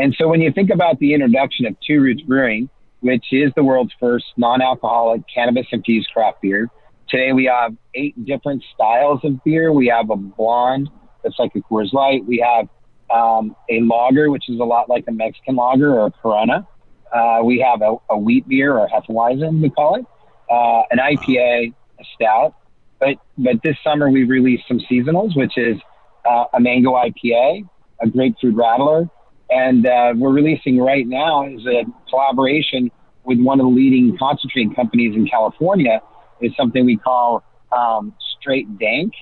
And 0.00 0.12
so 0.18 0.26
when 0.26 0.40
you 0.40 0.50
think 0.50 0.70
about 0.70 0.98
the 0.98 1.14
introduction 1.14 1.66
of 1.66 1.76
Two 1.86 2.00
Roots 2.00 2.22
Brewing, 2.22 2.68
which 2.98 3.26
is 3.30 3.52
the 3.54 3.62
world's 3.62 3.92
first 4.00 4.24
non-alcoholic 4.36 5.22
cannabis 5.32 5.68
infused 5.70 6.10
craft 6.12 6.42
beer, 6.42 6.68
today 7.08 7.32
we 7.32 7.44
have 7.44 7.76
eight 7.94 8.24
different 8.24 8.64
styles 8.74 9.20
of 9.22 9.42
beer. 9.44 9.72
We 9.72 9.86
have 9.86 10.10
a 10.10 10.16
blonde 10.16 10.90
that's 11.22 11.38
like 11.38 11.54
a 11.54 11.60
Coors 11.60 11.92
Light. 11.92 12.26
We 12.26 12.44
have 12.44 12.68
um, 13.16 13.54
a 13.70 13.82
lager, 13.82 14.32
which 14.32 14.48
is 14.48 14.58
a 14.58 14.64
lot 14.64 14.88
like 14.88 15.04
a 15.06 15.12
Mexican 15.12 15.54
lager 15.54 15.94
or 15.94 16.06
a 16.06 16.10
Corona. 16.10 16.66
Uh, 17.14 17.42
we 17.44 17.60
have 17.60 17.82
a, 17.82 17.94
a, 18.10 18.18
wheat 18.18 18.48
beer 18.48 18.76
or 18.76 18.88
Hefeweizen, 18.88 19.62
we 19.62 19.70
call 19.70 19.94
it, 19.94 20.06
uh, 20.50 20.82
an 20.90 20.98
IPA, 20.98 21.74
stout. 22.14 22.54
But 23.00 23.16
but 23.36 23.62
this 23.62 23.76
summer 23.82 24.10
we've 24.10 24.28
released 24.28 24.64
some 24.68 24.80
seasonals, 24.90 25.36
which 25.36 25.56
is 25.56 25.76
uh, 26.24 26.44
a 26.54 26.60
mango 26.60 26.92
IPA, 26.92 27.68
a 28.00 28.08
grapefruit 28.08 28.54
rattler, 28.54 29.08
and 29.50 29.86
uh, 29.86 30.14
we're 30.16 30.32
releasing 30.32 30.78
right 30.78 31.06
now 31.06 31.46
is 31.46 31.66
a 31.66 31.84
collaboration 32.08 32.90
with 33.24 33.40
one 33.40 33.60
of 33.60 33.66
the 33.66 33.70
leading 33.70 34.16
concentrate 34.18 34.74
companies 34.74 35.14
in 35.16 35.26
California. 35.26 36.00
Is 36.40 36.52
something 36.56 36.84
we 36.84 36.96
call 36.96 37.44
um, 37.70 38.14
Straight 38.38 38.78
Dank, 38.78 39.12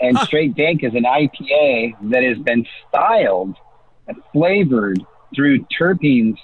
and 0.00 0.16
huh. 0.16 0.26
Straight 0.26 0.54
Dank 0.56 0.84
is 0.84 0.94
an 0.94 1.04
IPA 1.04 2.10
that 2.10 2.22
has 2.22 2.38
been 2.38 2.66
styled 2.88 3.56
and 4.06 4.16
flavored 4.32 5.00
through 5.34 5.64
terpenes 5.80 6.36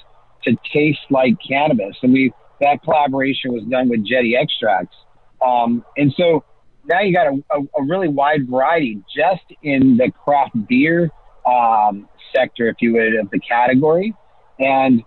to 0.45 0.57
taste 0.73 1.01
like 1.11 1.35
cannabis, 1.47 1.97
and 2.03 2.13
we 2.13 2.33
that 2.61 2.83
collaboration 2.83 3.53
was 3.53 3.63
done 3.65 3.89
with 3.89 4.05
Jetty 4.05 4.37
Extracts 4.37 4.97
um, 5.45 5.85
and 5.97 6.13
so 6.17 6.45
now 6.85 7.01
you 7.01 7.13
got 7.13 7.27
a, 7.27 7.43
a, 7.51 7.81
a, 7.81 7.83
really 7.85 8.09
wide 8.09 8.49
variety 8.49 9.01
just 9.15 9.45
in 9.63 9.97
the 9.97 10.11
craft 10.25 10.55
beer 10.67 11.11
um, 11.47 12.09
sector, 12.35 12.69
if 12.69 12.77
you 12.81 12.95
would, 12.95 13.15
of 13.15 13.31
the 13.31 13.39
category. 13.39 14.15
And 14.59 15.03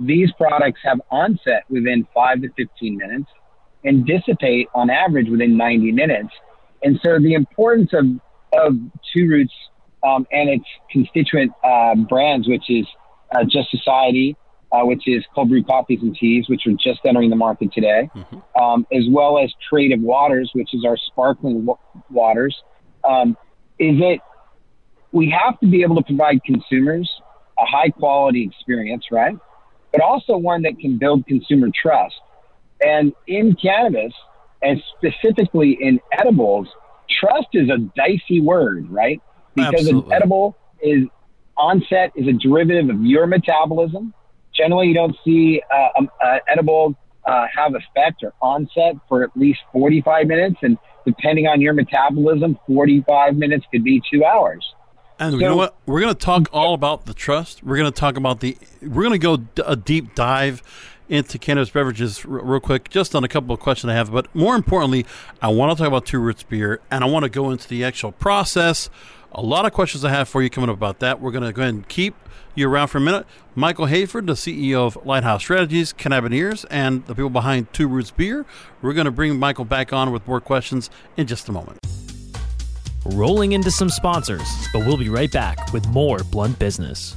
these 0.00 0.30
products 0.32 0.80
have 0.84 1.00
onset 1.10 1.64
within 1.68 2.06
five 2.14 2.42
to 2.42 2.48
15 2.56 2.96
minutes 2.96 3.30
and 3.84 4.06
dissipate 4.06 4.68
on 4.74 4.90
average 4.90 5.28
within 5.28 5.56
90 5.56 5.92
minutes. 5.92 6.30
And 6.82 6.98
so 7.02 7.18
the 7.18 7.34
importance 7.34 7.92
of, 7.92 8.06
of 8.52 8.76
Two 9.14 9.28
Roots 9.28 9.52
um, 10.02 10.26
and 10.32 10.50
its 10.50 10.64
constituent 10.90 11.52
uh, 11.64 11.94
brands, 11.94 12.48
which 12.48 12.68
is 12.68 12.86
uh, 13.34 13.44
Just 13.44 13.70
Society, 13.70 14.36
uh, 14.72 14.82
which 14.84 15.06
is 15.06 15.24
cold 15.34 15.50
brew 15.50 15.62
coffees 15.62 16.00
and 16.02 16.16
teas, 16.16 16.48
which 16.48 16.66
are 16.66 16.72
just 16.72 17.00
entering 17.04 17.30
the 17.30 17.36
market 17.36 17.72
today, 17.72 18.08
mm-hmm. 18.14 18.62
um, 18.62 18.86
as 18.92 19.04
well 19.10 19.38
as 19.38 19.52
Creative 19.68 20.00
Waters, 20.00 20.50
which 20.54 20.70
is 20.72 20.84
our 20.86 20.96
sparkling 20.96 21.66
w- 21.66 21.78
waters, 22.10 22.56
um, 23.04 23.36
is 23.78 23.98
that 23.98 24.18
we 25.12 25.30
have 25.30 25.60
to 25.60 25.66
be 25.66 25.82
able 25.82 25.96
to 25.96 26.02
provide 26.02 26.42
consumers 26.44 27.10
a 27.58 27.66
high 27.66 27.90
quality 27.90 28.44
experience, 28.44 29.04
right? 29.12 29.36
But 29.92 30.00
also 30.00 30.38
one 30.38 30.62
that 30.62 30.78
can 30.78 30.96
build 30.96 31.26
consumer 31.26 31.68
trust. 31.70 32.14
And 32.84 33.12
in 33.26 33.54
cannabis, 33.54 34.14
and 34.62 34.82
specifically 34.96 35.76
in 35.78 36.00
edibles, 36.12 36.68
trust 37.20 37.48
is 37.52 37.68
a 37.68 37.78
dicey 37.94 38.40
word, 38.40 38.90
right? 38.90 39.20
Because 39.54 39.74
Absolutely. 39.74 40.10
an 40.10 40.12
edible 40.14 40.56
is 40.82 41.04
onset 41.58 42.12
is 42.16 42.26
a 42.26 42.32
derivative 42.32 42.88
of 42.88 43.02
your 43.02 43.26
metabolism 43.26 44.14
generally 44.56 44.88
you 44.88 44.94
don't 44.94 45.16
see 45.24 45.62
uh, 45.72 45.88
um, 45.98 46.10
uh, 46.24 46.38
edible 46.48 46.94
uh, 47.24 47.46
have 47.54 47.74
effect 47.74 48.22
or 48.22 48.32
onset 48.40 48.94
for 49.08 49.22
at 49.22 49.30
least 49.36 49.60
45 49.72 50.26
minutes, 50.26 50.56
and 50.62 50.76
depending 51.06 51.46
on 51.46 51.60
your 51.60 51.72
metabolism, 51.72 52.58
45 52.66 53.36
minutes 53.36 53.64
could 53.70 53.84
be 53.84 54.02
two 54.12 54.24
hours. 54.24 54.74
And 55.18 55.34
so, 55.34 55.38
you 55.38 55.46
know 55.46 55.56
what? 55.56 55.76
We're 55.86 56.00
going 56.00 56.14
to 56.14 56.18
talk 56.18 56.48
all 56.52 56.74
about 56.74 57.06
the 57.06 57.14
trust. 57.14 57.62
We're 57.62 57.76
going 57.76 57.90
to 57.92 57.98
talk 57.98 58.16
about 58.16 58.40
the. 58.40 58.56
We're 58.80 59.02
going 59.02 59.12
to 59.12 59.18
go 59.18 59.36
d- 59.36 59.62
a 59.64 59.76
deep 59.76 60.14
dive 60.14 60.62
into 61.08 61.38
cannabis 61.38 61.70
beverages 61.70 62.24
r- 62.24 62.40
real 62.42 62.60
quick, 62.60 62.88
just 62.88 63.14
on 63.14 63.22
a 63.22 63.28
couple 63.28 63.54
of 63.54 63.60
questions 63.60 63.90
I 63.90 63.94
have. 63.94 64.10
But 64.10 64.34
more 64.34 64.56
importantly, 64.56 65.06
I 65.40 65.48
want 65.48 65.70
to 65.70 65.80
talk 65.80 65.86
about 65.86 66.06
Two 66.06 66.18
Roots 66.18 66.42
beer, 66.42 66.80
and 66.90 67.04
I 67.04 67.06
want 67.06 67.24
to 67.24 67.28
go 67.28 67.50
into 67.50 67.68
the 67.68 67.84
actual 67.84 68.10
process. 68.12 68.90
A 69.30 69.42
lot 69.42 69.64
of 69.64 69.72
questions 69.72 70.04
I 70.04 70.10
have 70.10 70.28
for 70.28 70.42
you 70.42 70.50
coming 70.50 70.70
up 70.70 70.76
about 70.76 70.98
that. 71.00 71.20
We're 71.20 71.30
going 71.30 71.44
to 71.44 71.52
go 71.52 71.62
ahead 71.62 71.74
and 71.74 71.88
keep 71.88 72.14
you 72.54 72.68
around 72.68 72.88
for 72.88 72.98
a 72.98 73.00
minute. 73.00 73.26
Michael 73.54 73.86
Hayford, 73.86 74.26
the 74.26 74.32
CEO 74.32 74.86
of 74.86 74.98
Lighthouse 75.04 75.42
Strategies, 75.42 75.92
Cannabineers, 75.92 76.64
and 76.70 77.04
the 77.06 77.14
people 77.14 77.30
behind 77.30 77.72
Two 77.72 77.88
Roots 77.88 78.10
Beer. 78.10 78.44
We're 78.80 78.92
going 78.92 79.06
to 79.06 79.10
bring 79.10 79.38
Michael 79.38 79.64
back 79.64 79.92
on 79.92 80.12
with 80.12 80.26
more 80.26 80.40
questions 80.40 80.90
in 81.16 81.26
just 81.26 81.48
a 81.48 81.52
moment. 81.52 81.78
Rolling 83.04 83.52
into 83.52 83.70
some 83.70 83.90
sponsors, 83.90 84.48
but 84.72 84.86
we'll 84.86 84.96
be 84.96 85.08
right 85.08 85.30
back 85.32 85.72
with 85.72 85.86
more 85.88 86.18
Blunt 86.30 86.58
Business. 86.58 87.16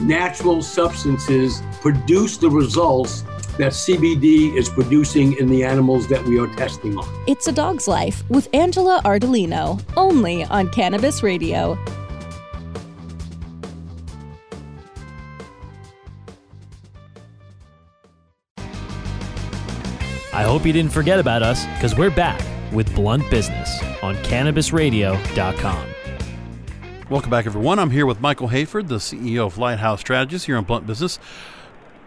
natural 0.00 0.62
substances 0.62 1.62
produce 1.80 2.36
the 2.36 2.50
results 2.50 3.22
that 3.58 3.72
CBD 3.72 4.56
is 4.56 4.68
producing 4.68 5.36
in 5.38 5.48
the 5.48 5.64
animals 5.64 6.06
that 6.08 6.24
we 6.24 6.38
are 6.38 6.46
testing 6.54 6.96
on. 6.96 7.24
It's 7.26 7.46
a 7.46 7.52
Dog's 7.52 7.86
Life 7.86 8.22
with 8.30 8.48
Angela 8.54 9.02
Ardolino, 9.04 9.82
only 9.96 10.44
on 10.44 10.68
Cannabis 10.70 11.22
Radio. 11.22 11.78
I 20.32 20.42
hope 20.42 20.64
you 20.64 20.72
didn't 20.72 20.92
forget 20.92 21.18
about 21.18 21.42
us 21.42 21.66
because 21.74 21.94
we're 21.96 22.10
back 22.10 22.40
with 22.72 22.94
Blunt 22.94 23.28
Business 23.30 23.82
on 24.02 24.14
CannabisRadio.com. 24.16 25.86
Welcome 27.10 27.30
back, 27.30 27.44
everyone. 27.44 27.80
I'm 27.80 27.90
here 27.90 28.06
with 28.06 28.20
Michael 28.20 28.50
Hayford, 28.50 28.86
the 28.86 28.98
CEO 28.98 29.44
of 29.44 29.58
Lighthouse 29.58 29.98
Strategies 29.98 30.44
here 30.44 30.56
on 30.56 30.62
Blunt 30.62 30.86
Business. 30.86 31.18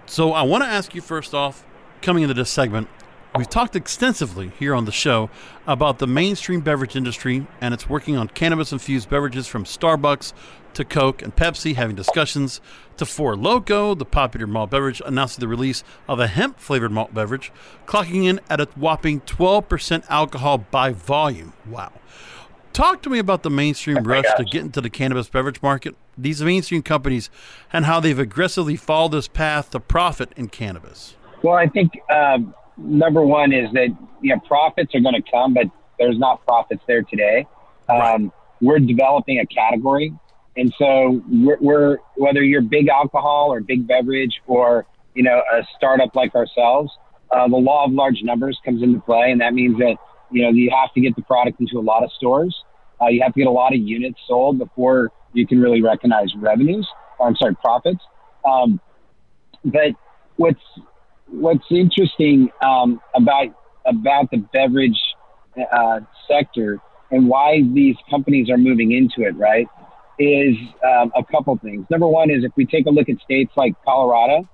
So, 0.06 0.32
I 0.32 0.44
want 0.44 0.64
to 0.64 0.70
ask 0.70 0.96
you 0.96 1.02
first 1.02 1.34
off, 1.34 1.66
coming 2.02 2.24
into 2.24 2.34
this 2.34 2.50
segment, 2.50 2.88
we've 3.36 3.50
talked 3.50 3.76
extensively 3.76 4.54
here 4.58 4.74
on 4.74 4.86
the 4.86 4.94
show 4.94 5.30
about 5.68 6.00
the 6.00 6.08
mainstream 6.08 6.62
beverage 6.62 6.96
industry 6.96 7.46
and 7.60 7.74
it's 7.74 7.90
working 7.90 8.16
on 8.16 8.30
cannabis 8.30 8.72
infused 8.72 9.10
beverages 9.10 9.46
from 9.46 9.66
Starbucks 9.66 10.32
to 10.76 10.86
Coke 10.86 11.22
and 11.22 11.36
Pepsi, 11.36 11.76
having 11.76 11.98
discussions 11.98 12.62
to 12.96 13.06
Four 13.06 13.36
Loco, 13.36 13.96
the 13.96 14.06
popular 14.06 14.48
malt 14.48 14.70
beverage, 14.70 15.02
announcing 15.06 15.42
the 15.42 15.50
release 15.50 15.84
of 16.08 16.22
a 16.22 16.28
hemp 16.28 16.62
flavored 16.62 16.94
malt 16.94 17.14
beverage, 17.14 17.52
clocking 17.86 18.24
in 18.24 18.40
at 18.50 18.62
a 18.62 18.70
whopping 18.78 19.20
12% 19.20 20.06
alcohol 20.08 20.60
by 20.60 20.92
volume. 20.92 21.52
Wow. 21.66 21.92
Talk 22.74 23.04
to 23.04 23.10
me 23.10 23.20
about 23.20 23.44
the 23.44 23.52
mainstream 23.52 24.00
oh 24.00 24.02
rush 24.02 24.26
to 24.36 24.44
get 24.44 24.64
into 24.64 24.82
the 24.82 24.90
cannabis 24.90 25.30
beverage 25.30 25.62
market, 25.62 25.96
these 26.18 26.42
mainstream 26.42 26.82
companies, 26.82 27.30
and 27.72 27.86
how 27.86 28.00
they've 28.00 28.18
aggressively 28.18 28.76
followed 28.76 29.12
this 29.12 29.28
path 29.28 29.70
to 29.72 29.80
profit 29.80 30.32
in 30.36 30.50
cannabis. 30.50 31.16
Well, 31.44 31.54
I 31.54 31.68
think 31.68 31.92
um, 32.10 32.56
number 32.78 33.22
one 33.22 33.54
is 33.54 33.72
that 33.74 33.96
you 34.22 34.34
know 34.34 34.40
profits 34.48 34.96
are 34.96 35.02
going 35.02 35.22
to 35.22 35.32
come, 35.32 35.54
but 35.54 35.68
there's 36.00 36.18
not 36.18 36.44
profits 36.46 36.82
there 36.88 37.04
today. 37.04 37.46
Um, 37.90 37.98
right. 38.00 38.32
We're 38.60 38.80
developing 38.80 39.40
a 39.40 39.46
category, 39.46 40.12
and 40.58 40.74
so 40.80 41.22
we're, 41.30 41.58
we're 41.62 41.98
whether 42.16 42.42
you're 42.42 42.62
big 42.62 42.88
alcohol 42.88 43.54
or 43.54 43.62
big 43.62 43.88
beverage 43.88 44.42
or 44.48 44.88
you 45.14 45.22
know 45.22 45.44
a 45.54 45.62
startup 45.78 46.16
like 46.16 46.34
ourselves, 46.34 46.92
uh, 47.32 47.48
the 47.48 47.56
law 47.56 47.86
of 47.86 47.92
large 47.92 48.24
numbers 48.24 48.60
comes 48.66 48.82
into 48.82 49.00
play, 49.00 49.32
and 49.32 49.42
that 49.42 49.54
means 49.54 49.78
that 49.78 49.98
you 50.34 50.44
know, 50.44 50.50
you 50.50 50.72
have 50.72 50.94
to 50.94 51.02
get 51.02 51.16
the 51.16 51.22
product 51.22 51.62
into 51.62 51.78
a 51.78 51.82
lot 51.82 52.04
of 52.04 52.12
stores. 52.12 52.64
Uh, 53.02 53.08
you 53.08 53.22
have 53.22 53.34
to 53.34 53.40
get 53.40 53.48
a 53.48 53.52
lot 53.52 53.74
of 53.74 53.80
units 53.80 54.20
sold 54.28 54.58
before 54.58 55.12
you 55.34 55.48
can 55.48 55.60
really 55.60 55.82
recognize 55.82 56.34
revenues. 56.36 56.88
Or, 57.20 57.28
I'm 57.28 57.36
sorry, 57.36 57.56
profits. 57.56 58.02
Um, 58.46 58.80
but 59.64 59.92
what's 60.38 60.62
what's 61.28 61.66
interesting 61.72 62.50
um, 62.66 63.02
about 63.16 63.48
about 63.86 64.32
the 64.32 64.38
beverage 64.54 65.00
uh, 65.72 66.00
sector 66.28 66.80
and 67.12 67.28
why 67.28 67.62
these 67.74 67.96
companies 68.10 68.50
are 68.50 68.58
moving 68.58 68.92
into 68.92 69.22
it, 69.28 69.38
right, 69.38 69.68
is 70.18 70.56
um, 70.84 71.12
a 71.16 71.24
couple 71.24 71.56
things. 71.60 71.86
Number 71.90 72.08
one 72.08 72.32
is 72.32 72.44
if 72.44 72.52
we 72.56 72.66
take 72.66 72.88
a 72.88 72.90
look 72.90 73.10
at 73.10 73.18
states 73.24 73.52
like 73.56 73.74
Colorado, 73.86 74.50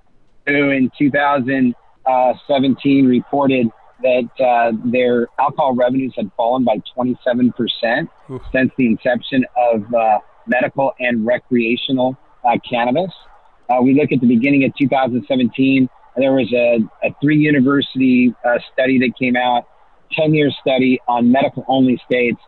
who 0.48 0.70
in 0.70 0.92
2017 0.98 3.06
reported 3.06 3.68
that 4.02 4.30
uh, 4.44 4.72
their 4.86 5.28
alcohol 5.40 5.76
revenues 5.76 6.14
had 6.16 6.32
fallen 6.38 6.64
by 6.64 6.82
27% 6.98 8.08
Oof. 8.32 8.42
since 8.52 8.72
the 8.78 8.86
inception 8.88 9.46
of 9.74 9.94
uh, 9.94 10.20
medical 10.48 10.94
and 11.00 11.26
recreational 11.26 12.18
uh, 12.46 12.58
cannabis. 12.70 13.12
Uh, 13.70 13.82
we 13.82 13.94
look 13.94 14.12
at 14.12 14.20
the 14.20 14.28
beginning 14.28 14.64
of 14.66 14.76
2017, 14.78 15.90
there 16.18 16.34
was 16.34 16.52
a, 16.54 16.80
a 17.08 17.16
three 17.22 17.38
university 17.38 18.34
uh, 18.44 18.60
study 18.74 19.00
that 19.00 19.18
came 19.18 19.36
out, 19.36 19.68
10 20.14 20.34
year 20.34 20.52
study 20.62 21.00
on 21.08 21.32
medical 21.32 21.64
only 21.68 22.02
states. 22.06 22.40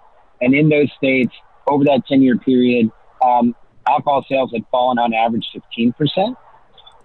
And 0.42 0.56
in 0.56 0.70
those 0.70 0.92
states, 0.98 1.34
over 1.68 1.84
that 1.86 2.04
10 2.08 2.22
year 2.22 2.38
period, 2.38 2.92
um, 3.24 3.56
alcohol 3.88 4.26
sales 4.28 4.52
had 4.52 4.64
fallen 4.72 4.98
on 4.98 5.14
average 5.14 5.46
15%. 5.76 6.36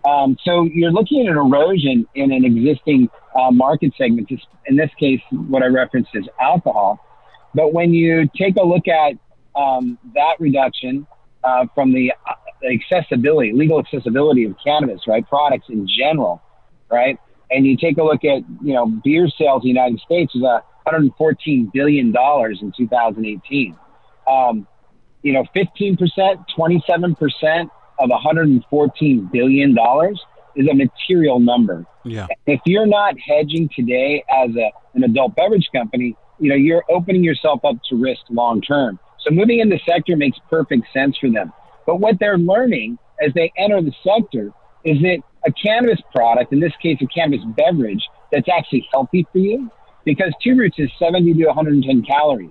Um, 0.05 0.37
so 0.45 0.65
you're 0.65 0.93
looking 0.93 1.26
at 1.26 1.33
an 1.33 1.38
erosion 1.38 2.07
in 2.15 2.33
an 2.33 2.45
existing 2.45 3.11
uh, 3.37 3.50
market 3.50 3.93
segment. 3.99 4.31
In 4.66 4.76
this 4.76 4.90
case, 4.99 5.21
what 5.31 5.62
I 5.62 5.66
referenced 5.66 6.11
is 6.14 6.28
alcohol. 6.40 7.00
But 7.55 7.73
when 7.73 7.93
you 7.93 8.28
take 8.37 8.57
a 8.57 8.64
look 8.64 8.88
at 8.88 9.14
um, 9.59 9.99
that 10.14 10.37
reduction 10.38 11.07
uh, 11.45 11.66
from 11.75 11.93
the 11.93 12.12
uh, 12.12 12.33
accessibility, 12.73 13.52
legal 13.52 13.78
accessibility 13.78 14.45
of 14.45 14.57
cannabis, 14.62 15.00
right, 15.07 15.26
products 15.28 15.66
in 15.69 15.87
general, 15.87 16.43
right, 16.90 17.19
and 17.50 17.66
you 17.66 17.76
take 17.76 17.99
a 17.99 18.02
look 18.02 18.25
at 18.25 18.43
you 18.62 18.75
know 18.75 18.87
beer 19.05 19.28
sales 19.38 19.62
in 19.62 19.69
the 19.69 19.81
United 19.81 20.00
States 20.00 20.35
is 20.35 20.43
a 20.43 20.62
114 20.85 21.71
billion 21.73 22.12
dollars 22.12 22.59
in 22.62 22.73
2018. 22.76 23.76
Um, 24.28 24.66
you 25.23 25.33
know, 25.33 25.45
15 25.55 25.97
percent, 25.97 26.40
27 26.55 27.14
percent 27.14 27.71
of 27.99 28.11
114 28.11 29.31
billion 29.33 29.75
dollars 29.75 30.21
is 30.57 30.67
a 30.69 30.75
material 30.75 31.39
number. 31.39 31.85
Yeah. 32.05 32.27
If 32.47 32.61
you're 32.67 32.87
not 32.87 33.15
hedging 33.19 33.69
today 33.75 34.25
as 34.31 34.51
a, 34.57 34.71
an 34.95 35.05
adult 35.05 35.37
beverage 35.37 35.69
company, 35.73 36.17
you 36.39 36.49
know, 36.49 36.57
you're 36.57 36.85
opening 36.91 37.23
yourself 37.23 37.65
up 37.65 37.77
to 37.89 37.97
risk 37.97 38.23
long 38.31 38.61
term. 38.61 38.99
So 39.21 39.35
moving 39.35 39.61
in 39.61 39.69
the 39.69 39.81
sector 39.89 40.17
makes 40.17 40.39
perfect 40.51 40.87
sense 40.93 41.17
for 41.19 41.31
them. 41.31 41.53
But 41.87 41.97
what 41.97 42.19
they're 42.19 42.39
learning 42.39 42.99
as 43.25 43.33
they 43.35 43.53
enter 43.57 43.81
the 43.81 43.93
sector 44.05 44.51
is 44.85 45.01
that 45.03 45.19
a 45.47 45.53
cannabis 45.53 46.01
product, 46.15 46.53
in 46.53 46.61
this 46.61 46.73
case, 46.83 46.99
a 47.01 47.07
cannabis 47.07 47.41
beverage, 47.57 48.03
that's 48.33 48.49
actually 48.49 48.87
healthy 48.93 49.27
for 49.33 49.39
you 49.39 49.71
because 50.05 50.33
Two 50.43 50.57
Roots 50.57 50.79
is 50.79 50.91
70 50.99 51.35
to 51.35 51.47
110 51.47 52.03
calories. 52.03 52.51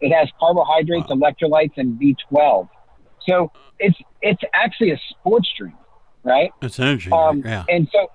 It 0.00 0.12
has 0.12 0.28
carbohydrates, 0.38 1.08
wow. 1.08 1.16
electrolytes, 1.16 1.72
and 1.76 2.00
B12. 2.00 2.68
So 3.28 3.52
it's 3.78 3.96
it's 4.20 4.42
actually 4.52 4.90
a 4.90 5.00
sports 5.10 5.48
drink, 5.56 5.74
right? 6.24 6.50
It's 6.60 6.78
energy, 6.78 7.10
um, 7.10 7.42
yeah. 7.44 7.64
And 7.68 7.88
so 7.92 8.10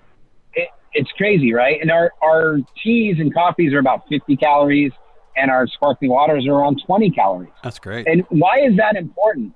it, 0.54 0.70
it's 0.94 1.12
crazy, 1.12 1.54
right? 1.54 1.80
And 1.82 1.92
our 1.92 2.12
our 2.22 2.60
teas 2.84 3.18
and 3.20 3.34
coffees 3.34 3.74
are 3.74 3.80
about 3.80 4.08
50 4.10 4.36
calories, 4.38 4.92
and 5.36 5.52
our 5.52 5.68
sparkling 5.68 6.12
waters 6.12 6.48
are 6.48 6.54
around 6.54 6.82
20 6.86 7.12
calories. 7.12 7.52
That's 7.64 7.80
great. 7.80 8.08
And 8.08 8.24
why 8.30 8.60
is 8.60 8.76
that 8.78 8.96
important? 8.96 9.54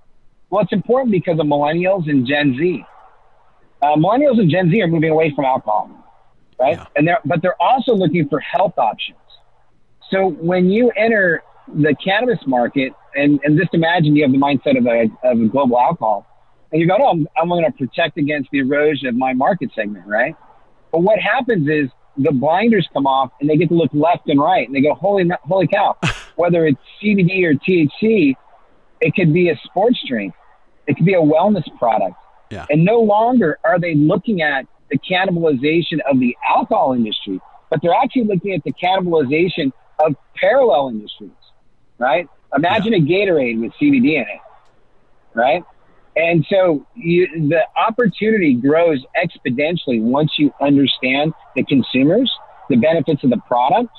Well, 0.50 0.63
it's 0.63 0.74
important 0.74 1.12
because 1.12 1.39
of 1.39 1.46
millennials 1.46 2.10
and 2.10 2.27
Gen 2.27 2.55
Z. 2.58 2.86
Uh, 3.81 3.96
millennials 3.96 4.39
and 4.39 4.50
Gen 4.51 4.70
Z 4.70 4.81
are 4.81 4.88
moving 4.88 5.10
away 5.10 5.34
from 5.36 5.46
alcohol, 5.46 5.89
right? 6.60 6.77
Yeah. 6.77 6.86
And 6.96 7.08
they're 7.08 7.20
but 7.25 7.41
they're 7.41 7.62
also 7.62 7.93
looking 7.93 8.27
for 8.29 8.39
health 8.39 8.77
options. 8.77 9.17
So 10.12 10.27
when 10.27 10.70
you 10.70 10.91
enter 10.98 11.41
the 11.67 11.96
cannabis 12.03 12.39
market, 12.46 12.93
and, 13.15 13.39
and 13.43 13.58
just 13.58 13.74
imagine 13.74 14.15
you 14.15 14.24
have 14.24 14.31
the 14.31 14.38
mindset 14.38 14.77
of 14.77 14.86
a, 14.86 15.10
of 15.27 15.39
a 15.39 15.48
global 15.48 15.79
alcohol, 15.79 16.27
and 16.72 16.82
you 16.82 16.88
go, 16.88 16.98
oh, 17.00 17.10
I'm, 17.10 17.28
I'm 17.42 17.50
going 17.50 17.66
to 17.66 17.72
protect 17.72 18.18
against 18.18 18.50
the 18.51 18.60
erosion 18.60 19.08
of 19.08 19.16
my 19.16 19.34
market 19.34 19.72
segment, 19.75 20.08
right? 20.08 20.36
But 20.92 21.01
what 21.01 21.20
happens 21.20 21.68
is 21.68 21.90
the 22.18 22.32
blinders 22.32 22.88
come 22.94 23.08
off 23.08 23.32
and 23.40 23.50
they 23.50 23.58
get 23.58 23.70
to 23.70 23.75
look 23.75 23.92
left 23.94 24.28
and 24.28 24.40
right, 24.40 24.68
and 24.68 24.75
they 24.75 24.82
go, 24.82 24.94
holy, 24.94 25.30
holy 25.44 25.68
cow, 25.68 25.98
whether 26.36 26.66
it's 26.66 26.80
CBD 27.01 27.44
or 27.44 27.54
THC, 27.54 28.36
it 29.00 29.16
could 29.16 29.34
be 29.34 29.50
a 29.50 29.60
sports 29.63 30.00
drink, 30.08 30.34
it 30.88 30.96
could 30.96 31.06
be 31.06 31.13
a 31.13 31.22
wellness 31.22 31.66
product. 31.78 32.16
Yeah. 32.50 32.66
And 32.70 32.84
no 32.84 33.00
longer 33.00 33.60
are 33.63 33.80
they 33.80 33.96
looking 33.96 34.42
at 34.42 34.66
the 34.90 34.98
cannibalization 34.98 36.00
of 36.10 36.20
the 36.20 36.36
alcohol 36.48 36.94
industry, 36.94 37.40
but 37.70 37.82
they're 37.82 37.94
actually 37.94 38.25
looking 38.25 38.54
at 38.54 38.63
the 38.66 38.74
cannibalization 38.74 39.72
of 40.00 40.16
parallel 40.36 40.90
industries 40.90 41.32
right? 42.01 42.28
Imagine 42.56 42.94
yeah. 42.94 43.00
a 43.00 43.01
Gatorade 43.01 43.62
with 43.62 43.72
CBD 43.80 44.16
in 44.16 44.25
it, 44.28 44.42
right? 45.36 45.63
And 46.15 46.46
so 46.50 46.86
you, 46.96 47.27
the 47.50 47.62
opportunity 47.77 48.56
grows 48.56 49.00
exponentially 49.15 50.01
once 50.01 50.32
you 50.38 50.53
understand 50.62 51.34
the 51.56 51.63
consumers, 51.63 52.31
the 52.70 52.75
benefits 52.75 53.24
of 53.24 53.29
the 53.29 53.42
product, 53.48 53.92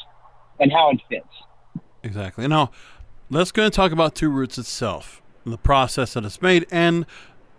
and 0.60 0.70
how 0.70 0.90
it 0.90 1.00
fits. 1.08 1.82
Exactly. 2.02 2.46
Now, 2.48 2.70
let's 3.30 3.52
go 3.52 3.64
and 3.64 3.72
talk 3.72 3.92
about 3.92 4.14
Two 4.14 4.30
Roots 4.30 4.58
itself, 4.58 5.22
the 5.44 5.58
process 5.58 6.14
that 6.14 6.24
it's 6.24 6.42
made, 6.42 6.66
and 6.70 7.06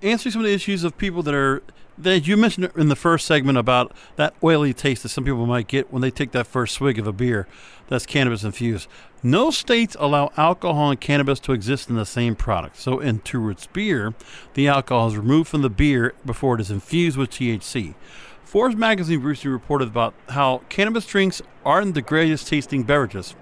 answer 0.01 0.29
some 0.29 0.41
of 0.41 0.47
the 0.47 0.53
issues 0.53 0.83
of 0.83 0.97
people 0.97 1.23
that 1.23 1.33
are 1.33 1.63
that 1.97 2.27
you 2.27 2.35
mentioned 2.35 2.71
in 2.75 2.89
the 2.89 2.95
first 2.95 3.27
segment 3.27 3.57
about 3.57 3.95
that 4.15 4.33
oily 4.43 4.73
taste 4.73 5.03
that 5.03 5.09
some 5.09 5.23
people 5.23 5.45
might 5.45 5.67
get 5.67 5.93
when 5.93 6.01
they 6.01 6.09
take 6.09 6.31
that 6.31 6.47
first 6.47 6.73
swig 6.73 6.97
of 6.97 7.05
a 7.05 7.13
beer 7.13 7.47
that's 7.87 8.05
cannabis 8.05 8.43
infused. 8.43 8.87
No 9.25 9.51
states 9.51 9.95
allow 10.01 10.33
alcohol 10.35 10.91
and 10.91 10.99
cannabis 10.99 11.39
to 11.41 11.53
exist 11.53 11.89
in 11.89 11.95
the 11.95 12.05
same 12.05 12.35
product. 12.35 12.75
So 12.75 12.99
in 12.99 13.19
Two 13.19 13.55
beer, 13.71 14.13
the 14.53 14.67
alcohol 14.67 15.07
is 15.07 15.15
removed 15.15 15.47
from 15.47 15.61
the 15.61 15.69
beer 15.69 16.13
before 16.25 16.55
it 16.55 16.61
is 16.61 16.69
infused 16.69 17.15
with 17.15 17.29
THC. 17.29 17.95
Forbes 18.43 18.75
magazine 18.75 19.21
recently 19.21 19.53
reported 19.53 19.87
about 19.87 20.13
how 20.29 20.61
cannabis 20.67 21.05
drinks 21.05 21.41
aren't 21.63 21.93
the 21.93 22.01
greatest 22.01 22.49
tasting 22.49 22.83
beverages. 22.83 23.33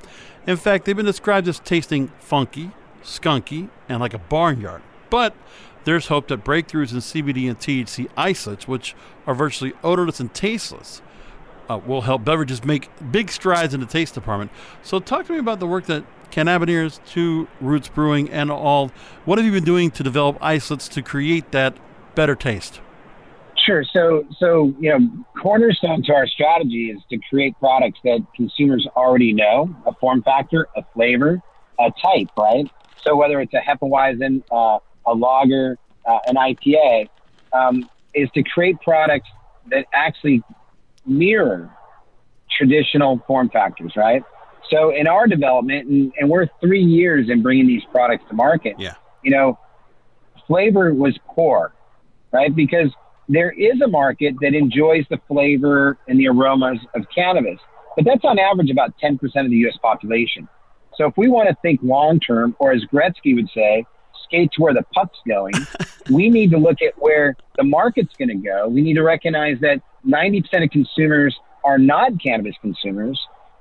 In 0.46 0.56
fact, 0.56 0.86
they've 0.86 0.96
been 0.96 1.06
described 1.06 1.48
as 1.48 1.60
tasting 1.60 2.10
funky, 2.20 2.72
skunky, 3.04 3.70
and 3.90 4.00
like 4.00 4.14
a 4.14 4.20
barnyard. 4.20 4.84
But 5.10 5.36
there's 5.84 6.08
hope 6.08 6.28
that 6.28 6.44
breakthroughs 6.44 6.92
in 6.92 7.00
CBD 7.00 7.50
and 7.50 7.60
THC 7.60 8.08
isolates, 8.16 8.68
which 8.68 8.96
are 9.26 9.34
virtually 9.34 9.74
odorless 9.84 10.20
and 10.20 10.32
tasteless, 10.32 11.02
uh, 11.72 11.78
will 11.86 12.02
help 12.02 12.24
beverages 12.24 12.64
make 12.64 12.90
big 13.12 13.32
strides 13.32 13.74
in 13.74 13.80
the 13.80 13.86
taste 13.86 14.14
department. 14.14 14.52
So, 14.84 15.00
talk 15.00 15.26
to 15.28 15.34
me 15.34 15.40
about 15.40 15.60
the 15.60 15.68
work 15.68 15.86
that 15.86 16.04
Cannabineers, 16.32 17.00
Two 17.06 17.48
Roots 17.60 17.90
Brewing, 17.90 18.30
and 18.30 18.52
all. 18.52 18.92
What 19.26 19.38
have 19.38 19.46
you 19.46 19.52
been 19.52 19.64
doing 19.64 19.92
to 19.92 20.04
develop 20.04 20.38
isolates 20.42 20.88
to 20.90 21.02
create 21.02 21.52
that 21.52 21.76
better 22.16 22.36
taste? 22.36 22.82
Sure. 23.66 23.84
So, 23.84 24.26
so 24.40 24.74
you 24.80 24.90
know, 24.90 25.26
cornerstone 25.42 26.04
to 26.04 26.14
our 26.14 26.28
strategy 26.28 26.90
is 26.90 27.02
to 27.10 27.20
create 27.30 27.58
products 27.60 28.00
that 28.04 28.26
consumers 28.36 28.88
already 28.96 29.34
know: 29.34 29.74
a 29.86 29.94
form 29.96 30.24
factor, 30.24 30.68
a 30.76 30.84
flavor, 30.94 31.42
a 31.80 31.92
type, 32.02 32.30
right? 32.38 32.66
So, 33.04 33.16
whether 33.16 33.40
it's 33.42 33.54
a 33.54 33.60
Hefeweizen, 33.60 34.44
uh, 34.52 34.80
a 35.06 35.14
lager, 35.14 35.78
uh, 36.06 36.20
an 36.28 36.36
IPA, 36.36 37.08
um, 37.54 37.90
is 38.14 38.30
to 38.32 38.44
create 38.44 38.80
products 38.82 39.30
that 39.70 39.86
actually 39.94 40.42
mirror 41.06 41.72
traditional 42.58 43.22
form 43.28 43.50
factors, 43.50 43.94
right? 43.96 44.24
So 44.70 44.96
in 44.96 45.08
our 45.08 45.28
development, 45.28 45.88
and, 45.88 46.14
and 46.18 46.30
we're 46.30 46.48
three 46.62 46.84
years 46.84 47.30
in 47.30 47.42
bringing 47.42 47.68
these 47.68 47.84
products 47.92 48.24
to 48.30 48.36
market. 48.36 48.76
Yeah. 48.78 48.96
You 49.24 49.32
know, 49.32 49.60
flavor 50.48 50.94
was 50.94 51.18
core, 51.28 51.74
right? 52.32 52.54
Because 52.56 52.90
there 53.28 53.52
is 53.52 53.80
a 53.82 53.88
market 53.88 54.36
that 54.42 54.54
enjoys 54.54 55.06
the 55.10 55.20
flavor 55.28 55.98
and 56.08 56.20
the 56.20 56.28
aromas 56.28 56.80
of 56.96 57.06
cannabis, 57.14 57.60
but 57.96 58.06
that's 58.06 58.24
on 58.24 58.40
average 58.40 58.70
about 58.70 58.94
10% 59.02 59.20
of 59.22 59.50
the 59.50 59.58
U.S. 59.58 59.78
population. 59.82 60.48
So 60.96 61.06
if 61.06 61.18
we 61.18 61.28
want 61.28 61.50
to 61.50 61.56
think 61.62 61.80
long 61.84 62.20
term, 62.20 62.56
or 62.60 62.72
as 62.72 62.84
Gretzky 62.92 63.36
would 63.36 63.50
say, 63.54 63.86
skate 64.26 64.52
to 64.54 64.62
where 64.62 64.74
the 64.74 64.84
puck's 64.94 65.18
going, 65.28 65.54
we 66.10 66.30
need 66.30 66.52
to 66.52 66.58
look 66.58 66.82
at 66.82 66.94
where 66.98 67.36
the 67.58 67.64
market's 67.64 68.14
going 68.18 68.30
to 68.30 68.36
go. 68.36 68.68
We 68.68 68.82
need 68.82 68.96
to 68.96 69.04
recognize 69.04 69.60
that 69.62 69.82
90% 70.06 70.64
of 70.64 70.70
consumers 70.72 71.36
are 71.64 71.78
not 71.78 72.12
cannabis 72.22 72.56
consumers. 72.62 73.20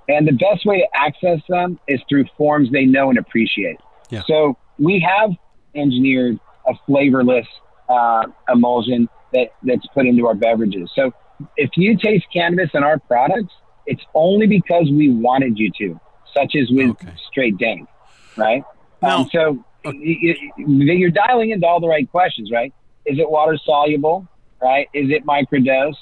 And 0.09 0.27
the 0.27 0.33
best 0.33 0.67
way 0.67 0.81
to 0.81 0.89
access 0.95 1.41
them 1.49 1.79
is 1.87 2.01
through 2.09 2.25
forms 2.37 2.71
they 2.71 2.85
know 2.85 3.11
and 3.11 3.19
appreciate. 3.19 3.77
Yeah. 4.11 4.23
So 4.27 4.57
we 4.79 5.01
have 5.01 5.31
engineered 5.75 6.39
a 6.67 6.73
flavorless 6.87 7.47
uh, 7.89 8.27
emulsion 8.49 9.09
that, 9.33 9.53
that's 9.63 9.87
put 9.95 10.07
into 10.07 10.27
our 10.27 10.35
beverages. 10.35 10.91
So 10.95 11.13
if 11.57 11.71
you 11.77 11.97
taste 11.97 12.27
cannabis 12.33 12.71
in 12.75 12.83
our 12.83 12.99
products, 12.99 13.53
it's 13.87 14.03
only 14.15 14.47
because 14.47 14.89
we 14.91 15.11
wanted 15.11 15.59
you 15.59 15.71
to, 15.79 16.01
such 16.37 16.55
as 16.61 16.71
with 16.71 16.91
okay. 16.91 17.15
straight 17.31 17.59
dank, 17.59 17.89
right? 18.37 18.63
Now, 19.03 19.21
um, 19.21 19.29
so 19.33 19.65
okay. 19.85 20.53
you're 20.57 21.11
dialing 21.11 21.51
into 21.51 21.67
all 21.67 21.81
the 21.81 21.89
right 21.89 22.11
questions, 22.11 22.51
right? 22.53 22.73
Is 23.07 23.19
it 23.19 23.31
water 23.31 23.59
soluble? 23.65 24.27
Right? 24.63 24.89
Is 24.93 25.11
it 25.11 25.25
microdosed? 25.25 25.95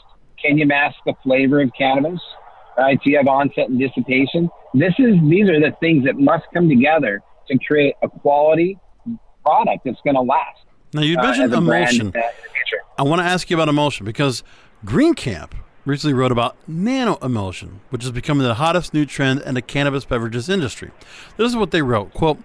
Can 0.42 0.58
you 0.58 0.66
mask 0.66 0.96
the 1.04 1.14
flavor 1.22 1.60
of 1.60 1.70
cannabis? 1.76 2.20
Right? 2.76 2.98
Do 3.02 3.10
you 3.10 3.16
have 3.16 3.26
onset 3.26 3.68
and 3.68 3.78
dissipation? 3.78 4.48
This 4.72 4.94
is 4.98 5.16
these 5.28 5.48
are 5.48 5.60
the 5.60 5.74
things 5.80 6.04
that 6.04 6.16
must 6.16 6.44
come 6.54 6.68
together 6.68 7.22
to 7.48 7.58
create 7.58 7.94
a 8.02 8.08
quality 8.08 8.78
product 9.44 9.84
that's 9.84 10.00
going 10.04 10.14
to 10.14 10.22
last. 10.22 10.60
Now 10.92 11.02
you 11.02 11.18
uh, 11.18 11.22
mentioned 11.22 11.52
uh, 11.52 11.58
emulsion. 11.58 12.12
I 12.98 13.02
want 13.02 13.20
to 13.20 13.24
ask 13.24 13.50
you 13.50 13.56
about 13.56 13.68
emulsion 13.68 14.06
because 14.06 14.42
Green 14.84 15.14
Camp 15.14 15.54
recently 15.84 16.14
wrote 16.14 16.32
about 16.32 16.56
nano 16.68 17.16
emulsion, 17.16 17.80
which 17.90 18.04
is 18.04 18.10
becoming 18.10 18.46
the 18.46 18.54
hottest 18.54 18.94
new 18.94 19.04
trend 19.04 19.40
in 19.42 19.54
the 19.54 19.62
cannabis 19.62 20.04
beverages 20.04 20.48
industry. 20.48 20.90
This 21.36 21.50
is 21.50 21.56
what 21.56 21.70
they 21.70 21.82
wrote: 21.82 22.14
"Quote." 22.14 22.38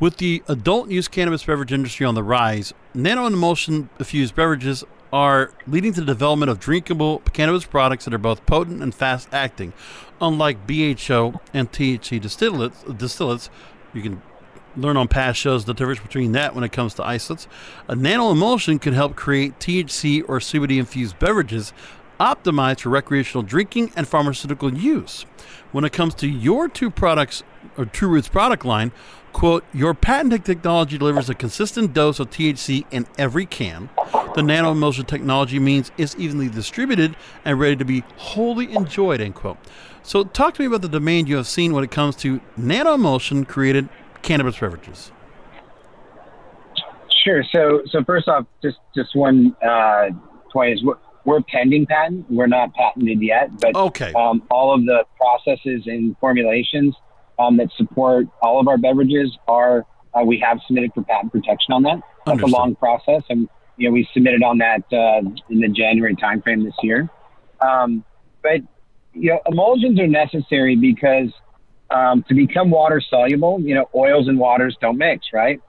With 0.00 0.18
the 0.18 0.44
adult 0.46 0.90
use 0.90 1.08
cannabis 1.08 1.42
beverage 1.42 1.72
industry 1.72 2.06
on 2.06 2.14
the 2.14 2.22
rise, 2.22 2.72
nano 2.94 3.26
emulsion 3.26 3.90
infused 3.98 4.36
beverages 4.36 4.84
are 5.12 5.52
leading 5.66 5.92
to 5.94 6.00
the 6.00 6.06
development 6.06 6.50
of 6.50 6.60
drinkable 6.60 7.20
cannabis 7.32 7.64
products 7.64 8.04
that 8.04 8.14
are 8.14 8.18
both 8.18 8.44
potent 8.46 8.82
and 8.82 8.94
fast 8.94 9.28
acting. 9.32 9.72
Unlike 10.20 10.66
BHO 10.66 11.40
and 11.54 11.70
THC 11.70 12.20
distillates, 12.20 12.84
distillates, 12.84 13.48
you 13.94 14.02
can 14.02 14.22
learn 14.76 14.96
on 14.96 15.08
past 15.08 15.38
shows 15.38 15.64
the 15.64 15.74
difference 15.74 16.00
between 16.00 16.32
that 16.32 16.54
when 16.54 16.64
it 16.64 16.72
comes 16.72 16.94
to 16.94 17.04
isolates. 17.04 17.48
A 17.88 17.94
nano 17.94 18.30
emulsion 18.30 18.78
can 18.78 18.94
help 18.94 19.16
create 19.16 19.58
THC 19.58 20.22
or 20.28 20.38
CBD 20.38 20.78
infused 20.78 21.18
beverages 21.18 21.72
optimized 22.20 22.80
for 22.80 22.90
recreational 22.90 23.42
drinking 23.42 23.92
and 23.96 24.06
pharmaceutical 24.06 24.72
use. 24.72 25.24
When 25.72 25.84
it 25.84 25.92
comes 25.92 26.14
to 26.16 26.28
your 26.28 26.68
two 26.68 26.90
products 26.90 27.42
or 27.76 27.84
True 27.84 28.08
Roots 28.08 28.28
product 28.28 28.64
line, 28.64 28.92
quote, 29.32 29.64
your 29.72 29.94
patented 29.94 30.44
technology 30.44 30.98
delivers 30.98 31.30
a 31.30 31.34
consistent 31.34 31.92
dose 31.92 32.18
of 32.18 32.30
THC 32.30 32.86
in 32.90 33.06
every 33.16 33.46
can. 33.46 33.88
The 34.38 34.44
nano 34.44 34.70
emulsion 34.70 35.04
technology 35.04 35.58
means 35.58 35.90
it's 35.98 36.14
evenly 36.16 36.48
distributed 36.48 37.16
and 37.44 37.58
ready 37.58 37.74
to 37.74 37.84
be 37.84 38.04
wholly 38.18 38.72
enjoyed, 38.72 39.20
end 39.20 39.34
quote. 39.34 39.56
So 40.04 40.22
talk 40.22 40.54
to 40.54 40.60
me 40.60 40.66
about 40.66 40.82
the 40.82 40.88
demand 40.88 41.28
you 41.28 41.34
have 41.38 41.48
seen 41.48 41.72
when 41.72 41.82
it 41.82 41.90
comes 41.90 42.14
to 42.18 42.40
nano 42.56 42.94
emulsion 42.94 43.46
created 43.46 43.88
cannabis 44.22 44.56
beverages. 44.56 45.10
Sure. 47.24 47.42
So, 47.52 47.82
so 47.90 48.04
first 48.04 48.28
off, 48.28 48.46
just 48.62 48.76
just 48.94 49.16
one 49.16 49.56
uh, 49.60 50.10
point 50.52 50.74
is 50.74 50.84
we're, 50.84 50.98
we're 51.24 51.42
pending 51.42 51.86
patent. 51.86 52.30
We're 52.30 52.46
not 52.46 52.72
patented 52.74 53.20
yet, 53.20 53.48
but 53.60 53.74
okay. 53.74 54.12
Um, 54.12 54.44
all 54.52 54.72
of 54.72 54.84
the 54.84 55.02
processes 55.16 55.82
and 55.86 56.16
formulations 56.20 56.94
um, 57.40 57.56
that 57.56 57.70
support 57.76 58.28
all 58.40 58.60
of 58.60 58.68
our 58.68 58.78
beverages 58.78 59.36
are 59.48 59.84
uh, 60.14 60.22
we 60.22 60.38
have 60.38 60.60
submitted 60.68 60.92
for 60.94 61.02
patent 61.02 61.32
protection 61.32 61.72
on 61.72 61.82
that. 61.82 61.96
That's 62.24 62.34
Understood. 62.34 62.54
a 62.54 62.56
long 62.56 62.76
process, 62.76 63.24
and 63.30 63.48
you 63.78 63.88
know 63.88 63.92
we 63.92 64.08
submitted 64.12 64.42
on 64.42 64.58
that 64.58 64.82
uh, 64.92 65.20
in 65.48 65.60
the 65.60 65.68
January 65.68 66.14
timeframe 66.16 66.64
this 66.64 66.74
year. 66.82 67.08
Um, 67.60 68.04
but 68.42 68.60
you 69.14 69.30
know, 69.30 69.40
emulsions 69.46 69.98
are 69.98 70.06
necessary 70.06 70.76
because 70.76 71.30
um, 71.90 72.24
to 72.28 72.34
become 72.34 72.70
water 72.70 73.00
soluble, 73.00 73.60
you 73.60 73.74
know, 73.74 73.88
oils 73.94 74.28
and 74.28 74.38
waters 74.38 74.76
don't 74.80 74.98
mix, 74.98 75.28
right? 75.32 75.60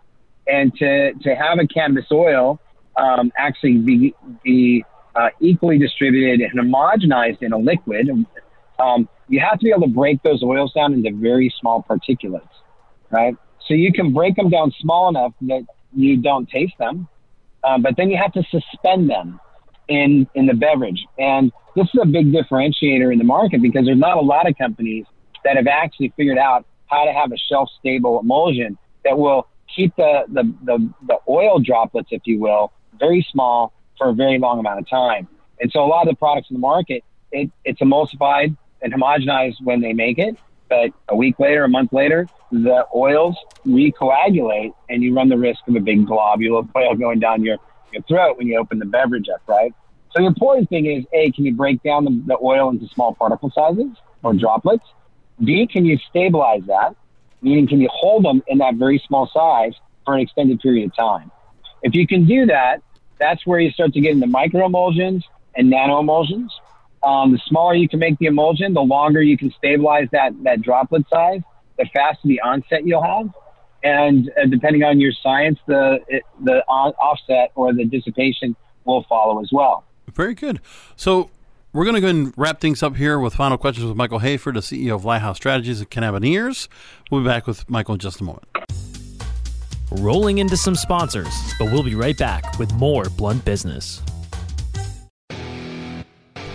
And 0.47 0.75
to 0.77 1.13
to 1.13 1.35
have 1.35 1.59
a 1.59 1.67
cannabis 1.67 2.05
oil 2.11 2.59
um, 2.97 3.31
actually 3.37 3.77
be 3.77 4.15
be 4.43 4.83
uh, 5.15 5.29
equally 5.39 5.77
distributed 5.77 6.41
and 6.41 6.59
homogenized 6.59 7.41
in 7.41 7.53
a 7.53 7.57
liquid, 7.57 8.09
um, 8.79 9.07
you 9.27 9.39
have 9.39 9.59
to 9.59 9.63
be 9.65 9.71
able 9.71 9.87
to 9.87 9.93
break 9.93 10.21
those 10.23 10.41
oils 10.43 10.73
down 10.73 10.93
into 10.93 11.11
very 11.13 11.53
small 11.59 11.85
particulates, 11.87 12.49
right? 13.11 13.35
So 13.67 13.73
you 13.73 13.93
can 13.93 14.13
break 14.13 14.35
them 14.35 14.49
down 14.49 14.73
small 14.79 15.09
enough 15.09 15.33
that 15.41 15.65
you 15.93 16.17
don't 16.17 16.49
taste 16.49 16.73
them, 16.79 17.07
uh, 17.63 17.77
but 17.77 17.95
then 17.97 18.09
you 18.09 18.17
have 18.17 18.33
to 18.33 18.43
suspend 18.49 19.09
them 19.09 19.39
in 19.87 20.27
in 20.35 20.45
the 20.45 20.53
beverage. 20.53 21.05
And 21.17 21.51
this 21.75 21.87
is 21.93 21.99
a 22.01 22.05
big 22.05 22.31
differentiator 22.31 23.11
in 23.11 23.17
the 23.17 23.23
market 23.23 23.61
because 23.61 23.85
there's 23.85 23.97
not 23.97 24.17
a 24.17 24.21
lot 24.21 24.47
of 24.47 24.57
companies 24.57 25.05
that 25.43 25.55
have 25.55 25.67
actually 25.67 26.13
figured 26.17 26.37
out 26.37 26.65
how 26.87 27.05
to 27.05 27.13
have 27.13 27.31
a 27.31 27.37
shelf 27.37 27.69
stable 27.79 28.19
emulsion 28.19 28.77
that 29.05 29.17
will 29.17 29.47
keep 29.73 29.95
the, 29.95 30.23
the, 30.27 30.43
the, 30.63 30.89
the 31.07 31.17
oil 31.27 31.59
droplets, 31.59 32.09
if 32.11 32.21
you 32.25 32.39
will, 32.39 32.71
very 32.99 33.25
small 33.31 33.73
for 33.97 34.09
a 34.09 34.13
very 34.13 34.39
long 34.39 34.59
amount 34.59 34.79
of 34.79 34.89
time. 34.89 35.27
And 35.61 35.71
so 35.71 35.83
a 35.83 35.87
lot 35.87 36.07
of 36.07 36.13
the 36.13 36.17
products 36.17 36.49
in 36.49 36.55
the 36.55 36.59
market, 36.59 37.03
it, 37.31 37.51
it's 37.63 37.79
emulsified 37.81 38.55
and 38.81 38.93
homogenized 38.93 39.55
when 39.63 39.81
they 39.81 39.93
make 39.93 40.17
it. 40.17 40.35
But 40.69 40.91
a 41.07 41.15
week 41.15 41.39
later, 41.39 41.63
a 41.63 41.69
month 41.69 41.91
later, 41.91 42.29
the 42.51 42.85
oils 42.95 43.35
recoagulate 43.67 44.73
and 44.89 45.03
you 45.03 45.15
run 45.15 45.29
the 45.29 45.37
risk 45.37 45.59
of 45.67 45.75
a 45.75 45.79
big 45.79 46.05
globule 46.05 46.59
of 46.59 46.67
oil 46.75 46.95
going 46.95 47.19
down 47.19 47.43
your, 47.43 47.57
your 47.91 48.03
throat 48.03 48.37
when 48.37 48.47
you 48.47 48.59
open 48.59 48.79
the 48.79 48.85
beverage 48.85 49.27
up, 49.33 49.41
right? 49.47 49.73
So 50.15 50.21
the 50.21 50.27
important 50.27 50.69
thing 50.69 50.85
is, 50.85 51.05
A, 51.13 51.31
can 51.31 51.45
you 51.45 51.53
break 51.53 51.83
down 51.83 52.05
the, 52.05 52.23
the 52.25 52.37
oil 52.41 52.69
into 52.69 52.87
small 52.93 53.13
particle 53.13 53.51
sizes 53.53 53.91
or 54.23 54.33
droplets? 54.33 54.83
B, 55.43 55.67
can 55.71 55.85
you 55.85 55.97
stabilize 56.09 56.63
that? 56.67 56.95
Meaning, 57.41 57.67
can 57.67 57.79
you 57.79 57.89
hold 57.91 58.25
them 58.25 58.43
in 58.47 58.57
that 58.57 58.75
very 58.75 59.01
small 59.07 59.29
size 59.33 59.73
for 60.05 60.15
an 60.15 60.21
extended 60.21 60.59
period 60.59 60.85
of 60.85 60.95
time? 60.95 61.31
If 61.83 61.93
you 61.93 62.05
can 62.05 62.25
do 62.25 62.47
that, 62.47 62.81
that's 63.19 63.45
where 63.45 63.59
you 63.59 63.71
start 63.71 63.93
to 63.93 64.01
get 64.01 64.11
into 64.11 64.27
micro 64.27 64.65
emulsions 64.65 65.23
and 65.55 65.69
nano 65.69 65.99
emulsions. 65.99 66.51
Um, 67.03 67.31
the 67.31 67.39
smaller 67.47 67.75
you 67.75 67.87
can 67.87 67.99
make 67.99 68.17
the 68.19 68.25
emulsion, 68.25 68.73
the 68.73 68.81
longer 68.81 69.21
you 69.21 69.37
can 69.37 69.51
stabilize 69.57 70.07
that, 70.11 70.31
that 70.43 70.61
droplet 70.61 71.05
size, 71.09 71.41
the 71.77 71.85
faster 71.93 72.27
the 72.27 72.41
onset 72.41 72.85
you'll 72.85 73.03
have. 73.03 73.29
And 73.83 74.29
uh, 74.31 74.47
depending 74.47 74.83
on 74.83 74.99
your 74.99 75.13
science, 75.23 75.57
the, 75.65 75.99
it, 76.09 76.23
the 76.43 76.63
on, 76.67 76.91
offset 76.93 77.51
or 77.55 77.73
the 77.73 77.85
dissipation 77.85 78.55
will 78.83 79.05
follow 79.07 79.41
as 79.41 79.49
well. 79.51 79.85
Very 80.13 80.33
good. 80.33 80.59
So 80.97 81.29
we're 81.71 81.85
going 81.85 81.95
to 81.95 82.01
go 82.01 82.07
and 82.07 82.33
wrap 82.35 82.59
things 82.59 82.83
up 82.83 82.97
here 82.97 83.19
with 83.19 83.35
final 83.35 83.57
questions 83.57 83.85
with 83.85 83.95
Michael 83.95 84.19
Hayford, 84.19 84.55
the 84.55 84.59
CEO 84.59 84.95
of 84.95 85.05
Lighthouse 85.05 85.37
Strategies 85.37 85.81
at 85.81 85.89
Cannabineers. 85.89 86.67
We'll 87.09 87.21
be 87.21 87.27
back 87.27 87.47
with 87.47 87.69
Michael 87.69 87.93
in 87.93 87.99
just 87.99 88.19
a 88.19 88.23
moment. 88.23 88.47
Rolling 89.91 90.39
into 90.39 90.57
some 90.57 90.75
sponsors, 90.75 91.33
but 91.57 91.71
we'll 91.71 91.83
be 91.83 91.95
right 91.95 92.17
back 92.17 92.59
with 92.59 92.73
more 92.73 93.05
Blunt 93.17 93.45
Business. 93.45 94.01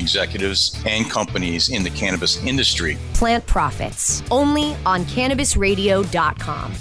executives 0.00 0.82
and 0.86 1.08
companies 1.08 1.68
in 1.68 1.82
the 1.84 1.90
cannabis 1.90 2.42
industry. 2.44 2.98
Plant 3.14 3.46
Profits, 3.46 4.22
only 4.30 4.74
on 4.84 5.04
cannabisradio.com. 5.04 6.72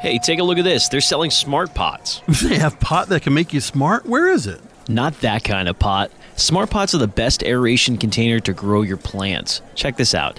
Hey, 0.00 0.18
take 0.18 0.38
a 0.38 0.44
look 0.44 0.58
at 0.58 0.64
this. 0.64 0.88
They're 0.88 1.00
selling 1.00 1.30
smart 1.30 1.74
pots. 1.74 2.22
They 2.42 2.56
have 2.58 2.78
pot 2.78 3.08
that 3.08 3.22
can 3.22 3.34
make 3.34 3.52
you 3.52 3.60
smart? 3.60 4.06
Where 4.06 4.28
is 4.28 4.46
it? 4.46 4.60
Not 4.88 5.20
that 5.22 5.42
kind 5.42 5.68
of 5.68 5.78
pot. 5.78 6.12
Smart 6.36 6.70
pots 6.70 6.94
are 6.94 6.98
the 6.98 7.08
best 7.08 7.42
aeration 7.42 7.98
container 7.98 8.38
to 8.40 8.52
grow 8.52 8.82
your 8.82 8.96
plants. 8.96 9.60
Check 9.74 9.96
this 9.96 10.14
out. 10.14 10.38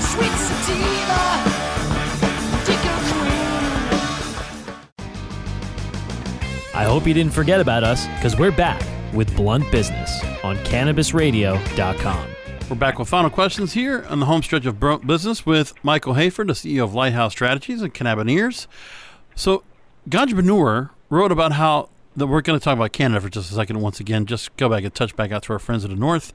Sweet 0.00 0.32
sativa, 0.32 1.20
I 6.76 6.84
hope 6.84 7.06
you 7.06 7.14
didn't 7.14 7.32
forget 7.32 7.60
about 7.60 7.84
us 7.84 8.06
because 8.16 8.36
we're 8.36 8.50
back 8.50 8.82
with 9.14 9.34
Blunt 9.36 9.70
Business 9.70 10.22
on 10.42 10.56
CannabisRadio.com. 10.58 12.28
We're 12.68 12.76
back 12.76 12.98
with 12.98 13.08
final 13.08 13.30
questions 13.30 13.72
here 13.74 14.04
on 14.08 14.18
the 14.20 14.26
home 14.26 14.42
stretch 14.42 14.66
of 14.66 14.80
Bro- 14.80 14.98
business 14.98 15.46
with 15.46 15.72
Michael 15.84 16.14
Hayford, 16.14 16.48
the 16.48 16.54
CEO 16.54 16.82
of 16.82 16.94
Lighthouse 16.94 17.32
Strategies 17.32 17.80
and 17.82 17.94
Cannabineers. 17.94 18.66
So, 19.36 19.62
Ganjapreneur 20.08 20.90
wrote 21.10 21.30
about 21.30 21.52
how 21.52 21.90
that 22.16 22.26
we're 22.26 22.40
going 22.40 22.58
to 22.58 22.64
talk 22.64 22.76
about 22.76 22.92
Canada 22.92 23.20
for 23.20 23.28
just 23.28 23.50
a 23.50 23.54
second. 23.54 23.80
Once 23.80 24.00
again, 24.00 24.26
just 24.26 24.56
go 24.56 24.68
back 24.68 24.82
and 24.84 24.94
touch 24.94 25.14
back 25.14 25.30
out 25.30 25.42
to 25.44 25.52
our 25.52 25.58
friends 25.58 25.84
in 25.84 25.90
the 25.90 25.96
north. 25.96 26.32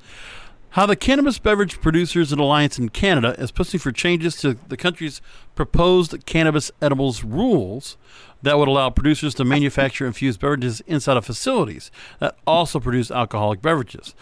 How 0.74 0.86
the 0.86 0.96
Cannabis 0.96 1.40
Beverage 1.40 1.82
Producers 1.82 2.32
and 2.32 2.40
Alliance 2.40 2.78
in 2.78 2.90
Canada 2.90 3.36
is 3.40 3.50
pushing 3.50 3.80
for 3.80 3.92
changes 3.92 4.36
to 4.42 4.54
the 4.68 4.78
country's 4.78 5.20
proposed 5.56 6.24
cannabis 6.28 6.70
edibles 6.80 7.24
rules 7.24 7.98
that 8.44 8.56
would 8.56 8.68
allow 8.68 8.92
producers 8.92 9.34
to 9.36 9.44
manufacture 9.46 10.06
infused 10.06 10.40
beverages 10.40 10.82
inside 10.82 11.18
of 11.18 11.26
facilities 11.26 11.90
that 12.20 12.36
also 12.46 12.80
produce 12.80 13.10
alcoholic 13.10 13.64
beverages. 13.64 14.14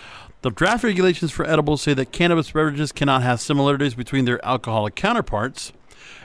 The 0.41 0.49
draft 0.49 0.85
regulations 0.85 1.33
for 1.33 1.45
edibles 1.45 1.81
say 1.81 1.93
that 1.95 2.13
cannabis 2.13 2.49
beverages 2.49 2.93
cannot 2.93 3.23
have 3.23 3.41
similarities 3.41 3.95
between 3.95 4.23
their 4.23 4.43
alcoholic 4.45 4.95
counterparts, 4.95 5.73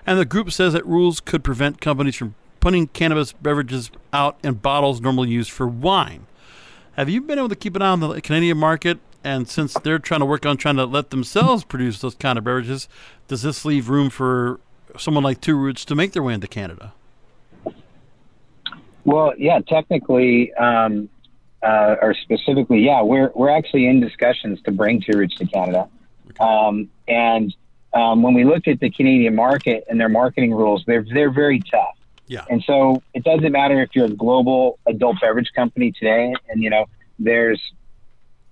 and 0.07 0.21
the 0.21 0.25
group 0.25 0.53
says 0.53 0.73
that 0.75 0.87
rules 0.87 1.19
could 1.19 1.43
prevent 1.43 1.81
companies 1.81 2.15
from 2.15 2.37
putting 2.61 2.87
cannabis 2.87 3.33
beverages 3.33 3.91
out 4.13 4.39
in 4.45 4.55
bottles 4.55 5.01
normally 5.01 5.31
used 5.31 5.51
for 5.51 5.67
wine. 5.67 6.29
Have 6.93 7.09
you 7.09 7.23
been 7.23 7.39
able 7.39 7.49
to 7.49 7.57
keep 7.57 7.75
an 7.75 7.83
eye 7.83 7.89
on 7.89 7.99
the 7.99 8.21
Canadian 8.21 8.59
market? 8.59 9.01
And 9.25 9.49
since 9.49 9.75
they're 9.75 9.99
trying 9.99 10.21
to 10.21 10.27
work 10.27 10.45
on 10.45 10.57
trying 10.57 10.77
to 10.77 10.85
let 10.85 11.11
themselves 11.11 11.65
produce 11.65 12.01
those 12.01 12.15
kind 12.15 12.39
of 12.39 12.45
beverages, 12.45 12.89
does 13.29 13.43
this 13.43 13.65
leave 13.65 13.89
room 13.89 14.11
for 14.11 14.61
someone 14.99 15.25
like 15.25 15.41
Two 15.41 15.57
Roots 15.57 15.85
to 15.87 15.95
make 15.95 16.13
their 16.13 16.23
way 16.23 16.35
into 16.35 16.49
Canada? 16.49 16.93
Well, 19.05 19.33
yeah, 19.37 19.61
technically, 19.61 20.53
um, 20.55 21.09
uh, 21.63 21.97
or 22.01 22.15
specifically, 22.15 22.81
yeah, 22.81 23.03
we're 23.03 23.31
we're 23.35 23.51
actually 23.51 23.87
in 23.87 24.01
discussions 24.01 24.61
to 24.63 24.73
bring 24.73 25.01
Two 25.01 25.19
Roots 25.19 25.37
to 25.37 25.47
Canada. 25.47 25.89
Um, 26.41 26.89
and 27.09 27.55
um, 27.95 28.23
when 28.23 28.35
we 28.35 28.45
looked 28.45 28.69
at 28.69 28.81
the 28.81 28.91
Canadian 28.91 29.35
market 29.35 29.85
and 29.89 30.01
their 30.01 30.09
marketing 30.09 30.53
rules, 30.53 30.85
they're 30.87 31.05
they're 31.13 31.31
very 31.31 31.61
tough. 31.61 31.97
Yeah. 32.27 32.45
And 32.49 32.63
so 32.65 33.03
it 33.15 33.25
doesn't 33.25 33.53
matter 33.53 33.83
if 33.83 33.91
you're 33.95 34.07
a 34.07 34.11
global 34.11 34.79
adult 34.87 35.21
beverage 35.21 35.51
company 35.55 35.93
today, 35.93 36.35
and 36.49 36.63
you 36.63 36.71
know 36.71 36.87
there's 37.19 37.61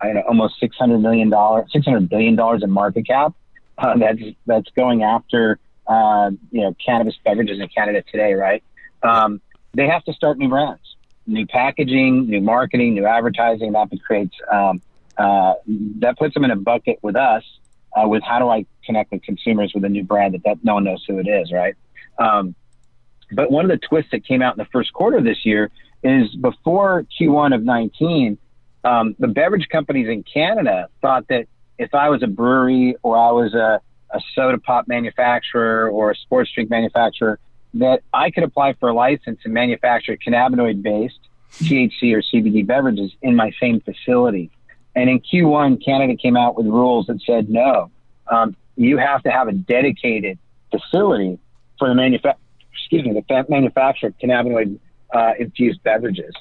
I 0.01 0.07
don't 0.07 0.15
know 0.17 0.23
almost 0.23 0.59
six 0.59 0.77
hundred 0.77 0.99
million 0.99 1.31
dollars, 1.31 1.71
six 1.73 1.85
hundred 1.85 2.09
billion 2.09 2.37
dollars 2.37 2.63
in 2.63 2.71
market 2.71 3.07
cap. 3.07 3.35
Uh, 3.79 3.97
that's 3.97 4.21
that's 4.47 4.71
going 4.71 5.03
after 5.03 5.59
uh, 5.87 6.31
you 6.51 6.63
know 6.63 6.75
cannabis 6.85 7.17
beverages 7.25 7.61
in 7.61 7.69
Canada 7.69 8.03
today, 8.11 8.35
right? 8.35 8.63
Um, 9.03 9.41
they 9.75 9.87
have 9.87 10.05
to 10.05 10.13
start 10.13 10.39
new 10.39 10.49
brands, 10.49 10.97
new 11.27 11.47
packaging, 11.47 12.29
new 12.29 12.41
marketing, 12.41 12.95
new 12.95 13.07
advertising. 13.07 13.73
That 13.73 13.89
creates 14.05 14.35
um, 14.51 14.83
uh, 15.17 15.55
that 15.99 16.19
puts 16.19 16.35
them 16.35 16.45
in 16.45 16.51
a 16.51 16.57
bucket 16.57 16.99
with 17.03 17.17
us 17.17 17.45
uh, 17.97 18.07
with 18.09 18.23
how 18.23 18.39
do 18.39 18.49
I 18.49 18.67
connect 18.85 19.13
with 19.13 19.23
consumers 19.23 19.73
with 19.75 19.85
a 19.85 19.89
new 19.89 20.05
brand 20.05 20.35
that, 20.35 20.45
that 20.45 20.65
no 20.65 20.75
one 20.75 20.85
knows 20.85 21.05
who 21.07 21.19
it 21.19 21.29
is, 21.29 21.53
right? 21.53 21.75
Um, 22.19 22.55
but 23.33 23.51
one 23.51 23.65
of 23.65 23.71
the 23.71 23.87
twists 23.87 24.11
that 24.13 24.27
came 24.27 24.43
out 24.43 24.55
in 24.55 24.59
the 24.59 24.69
first 24.73 24.93
quarter 24.93 25.19
of 25.19 25.25
this 25.25 25.45
year 25.45 25.71
is 26.03 26.35
before 26.35 27.07
Q1 27.21 27.55
of 27.55 27.63
19, 27.63 28.39
um, 28.85 29.15
the 29.19 29.29
beverage 29.29 29.69
companies 29.69 30.09
in 30.09 30.23
Canada 30.23 30.89
thought 31.01 31.29
that 31.29 31.47
if 31.79 31.95
I 31.95 32.09
was 32.09 32.23
a 32.23 32.27
brewery 32.27 32.97
or 33.03 33.17
I 33.17 33.31
was 33.31 33.55
a, 33.55 33.81
a 34.11 34.21
soda 34.35 34.59
pop 34.59 34.89
manufacturer 34.89 35.89
or 35.91 36.11
a 36.11 36.17
sports 36.17 36.51
drink 36.55 36.71
manufacturer, 36.71 37.39
that 37.75 38.03
I 38.13 38.31
could 38.31 38.43
apply 38.43 38.75
for 38.75 38.89
a 38.89 38.95
license 38.95 39.41
and 39.45 39.55
manufacture 39.55 40.17
cannabinoid 40.17 40.83
based 40.83 41.19
THC 41.59 42.15
or 42.15 42.23
CBD 42.23 42.67
beverages 42.67 43.13
in 43.23 43.37
my 43.37 43.53
same 43.61 43.81
facility. 43.81 44.51
And 44.95 45.09
in 45.09 45.21
Q1, 45.21 45.85
Canada 45.85 46.17
came 46.17 46.37
out 46.37 46.57
with 46.57 46.67
rules 46.67 47.07
that 47.07 47.21
said 47.23 47.49
no, 47.49 47.91
um, 48.29 48.57
you 48.77 48.97
have 48.99 49.23
to 49.23 49.31
have 49.31 49.49
a 49.49 49.53
dedicated 49.53 50.39
facility 50.71 51.39
for 51.79 51.89
the 51.89 51.95
manufa- 51.95 52.37
excuse 52.73 53.05
me, 53.05 53.13
the 53.13 53.23
fa- 53.23 53.47
manufacture 53.49 54.09
of 54.09 54.19
cannabinoid 54.19 54.79
uh, 55.13 55.33
infused 55.39 55.83
beverages, 55.83 56.35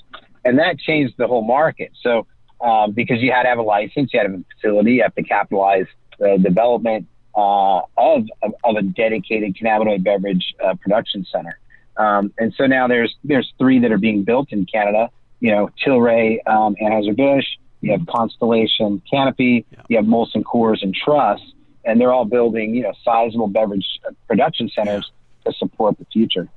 and 0.46 0.60
that 0.60 0.80
changed 0.80 1.16
the 1.18 1.28
whole 1.28 1.44
market. 1.44 1.92
So 2.02 2.28
um, 2.62 2.92
because 2.92 3.22
you 3.22 3.32
had 3.32 3.44
to 3.44 3.50
have 3.50 3.58
a 3.58 3.64
license, 3.64 4.12
you 4.14 4.20
had 4.20 4.28
to 4.28 4.32
have 4.32 4.40
a 4.40 4.44
facility, 4.56 4.94
you 4.94 5.04
have 5.04 5.16
to 5.16 5.24
capitalize 5.24 5.88
the 6.20 6.38
development 6.42 7.08
uh, 7.36 7.80
of, 7.98 8.28
of, 8.42 8.54
of 8.64 8.76
a 8.76 8.82
dedicated 8.82 9.56
cannabinoid 9.56 10.04
beverage 10.04 10.54
uh, 10.64 10.74
production 10.76 11.26
center. 11.32 11.58
Um, 11.98 12.34
and 12.38 12.54
so 12.58 12.66
now 12.66 12.88
there's 12.88 13.16
there's 13.24 13.54
three 13.58 13.80
that 13.80 13.92
are 13.92 13.98
being 13.98 14.24
built 14.24 14.52
in 14.52 14.66
Canada. 14.66 15.10
You 15.42 15.52
know, 15.52 15.70
Tilray, 15.86 16.40
um, 16.48 16.76
Anheuser 16.82 17.16
Busch. 17.16 17.46
You 17.82 17.92
have 17.92 18.06
Constellation, 18.08 19.02
Canopy. 19.10 19.66
You 19.88 19.98
have 19.98 20.06
Molson 20.06 20.44
Coors 20.44 20.82
and 20.82 20.94
Truss, 20.94 21.40
and 21.86 22.00
they're 22.00 22.12
all 22.12 22.26
building 22.26 22.74
you 22.74 22.84
know 22.84 22.94
sizable 23.04 23.48
beverage 23.48 23.86
uh, 24.08 24.12
production 24.28 24.70
centers 24.70 25.12
to 25.46 25.54
support 25.54 25.98
the 25.98 26.06
future. 26.12 26.48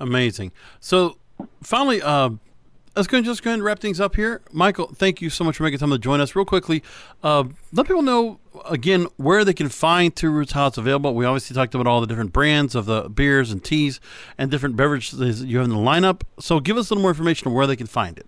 Amazing. 0.00 0.52
So 0.80 1.18
finally, 1.62 2.02
uh, 2.02 2.30
let's 2.96 3.08
go 3.08 3.16
and 3.16 3.26
just 3.26 3.42
go 3.42 3.50
ahead 3.50 3.58
and 3.58 3.64
wrap 3.64 3.78
things 3.78 4.00
up 4.00 4.16
here. 4.16 4.42
Michael, 4.52 4.88
thank 4.94 5.20
you 5.20 5.30
so 5.30 5.44
much 5.44 5.56
for 5.56 5.62
making 5.62 5.78
time 5.78 5.90
to 5.90 5.98
join 5.98 6.20
us. 6.20 6.36
Real 6.36 6.44
quickly, 6.44 6.82
uh, 7.22 7.44
let 7.72 7.86
people 7.86 8.02
know 8.02 8.38
again 8.66 9.06
where 9.16 9.44
they 9.44 9.54
can 9.54 9.68
find 9.68 10.14
Two 10.14 10.30
Roots, 10.30 10.52
how 10.52 10.66
it's 10.66 10.78
available. 10.78 11.14
We 11.14 11.24
obviously 11.24 11.54
talked 11.54 11.74
about 11.74 11.86
all 11.86 12.00
the 12.00 12.06
different 12.06 12.32
brands 12.32 12.74
of 12.74 12.86
the 12.86 13.08
beers 13.08 13.50
and 13.50 13.62
teas 13.62 14.00
and 14.36 14.50
different 14.50 14.76
beverages 14.76 15.42
you 15.44 15.58
have 15.58 15.64
in 15.64 15.70
the 15.70 15.76
lineup. 15.76 16.22
So 16.38 16.60
give 16.60 16.76
us 16.76 16.90
a 16.90 16.94
little 16.94 17.02
more 17.02 17.10
information 17.10 17.48
on 17.48 17.54
where 17.54 17.66
they 17.66 17.76
can 17.76 17.86
find 17.86 18.18
it. 18.18 18.26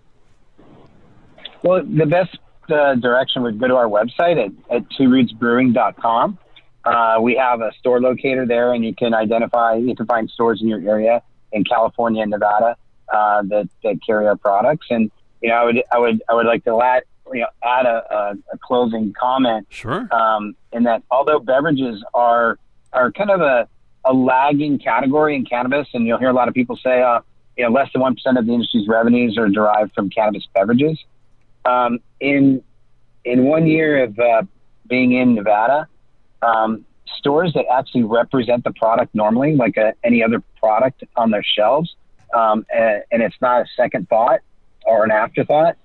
Well, 1.63 1.83
the 1.83 2.05
best 2.05 2.37
uh, 2.69 2.95
direction 2.95 3.43
would 3.43 3.59
go 3.59 3.67
to 3.67 3.75
our 3.75 3.87
website 3.87 4.43
at, 4.43 4.75
at 4.75 4.87
tworootsbrewing.com. 4.89 6.37
Uh, 6.83 7.17
we 7.19 7.35
have 7.35 7.61
a 7.61 7.71
store 7.79 7.99
locator 7.99 8.45
there, 8.45 8.73
and 8.73 8.85
you 8.85 8.93
can 8.93 9.15
identify, 9.15 9.75
you 9.75 9.95
can 9.95 10.05
find 10.05 10.29
stores 10.29 10.61
in 10.61 10.67
your 10.67 10.79
area 10.87 11.23
in 11.51 11.63
California 11.63 12.21
and 12.21 12.29
Nevada 12.29 12.77
uh, 13.11 13.41
that, 13.43 13.69
that 13.83 13.99
carry 14.05 14.27
our 14.27 14.35
products. 14.35 14.87
And 14.89 15.11
you 15.41 15.49
know, 15.49 15.55
I 15.55 15.63
would, 15.65 15.83
I 15.91 15.99
would, 15.99 16.23
I 16.29 16.33
would 16.33 16.45
like 16.45 16.63
to 16.65 16.81
add, 16.81 17.03
you 17.33 17.41
know, 17.41 17.47
add 17.63 17.85
a, 17.85 18.03
a, 18.13 18.33
a 18.53 18.57
closing 18.57 19.13
comment. 19.13 19.67
Sure. 19.69 20.07
Um, 20.13 20.55
in 20.71 20.83
that, 20.83 21.03
although 21.11 21.39
beverages 21.39 22.03
are 22.13 22.57
are 22.93 23.11
kind 23.11 23.29
of 23.29 23.41
a, 23.41 23.67
a 24.05 24.13
lagging 24.13 24.79
category 24.79 25.35
in 25.35 25.45
cannabis, 25.45 25.87
and 25.93 26.07
you'll 26.07 26.19
hear 26.19 26.29
a 26.29 26.33
lot 26.33 26.47
of 26.47 26.53
people 26.53 26.77
say, 26.77 27.01
uh, 27.01 27.19
you 27.57 27.63
know, 27.63 27.71
less 27.71 27.91
than 27.93 28.01
one 28.01 28.15
percent 28.15 28.37
of 28.37 28.45
the 28.45 28.53
industry's 28.53 28.87
revenues 28.87 29.37
are 29.37 29.49
derived 29.49 29.93
from 29.93 30.09
cannabis 30.09 30.47
beverages. 30.53 30.97
Um, 31.65 31.99
in 32.19 32.63
in 33.23 33.45
one 33.45 33.67
year 33.67 34.03
of 34.03 34.17
uh, 34.19 34.43
being 34.87 35.13
in 35.13 35.35
Nevada, 35.35 35.87
um, 36.41 36.85
stores 37.17 37.53
that 37.53 37.65
actually 37.71 38.03
represent 38.03 38.63
the 38.63 38.71
product 38.71 39.15
normally, 39.15 39.55
like 39.55 39.77
a, 39.77 39.93
any 40.03 40.23
other 40.23 40.43
product 40.59 41.03
on 41.15 41.31
their 41.31 41.43
shelves, 41.43 41.95
um, 42.35 42.65
and, 42.73 43.03
and, 43.11 43.23
it's 43.23 43.35
not 43.41 43.61
a 43.61 43.65
second 43.75 44.09
thought 44.09 44.41
or 44.85 45.03
an 45.03 45.11
afterthought, 45.11 45.77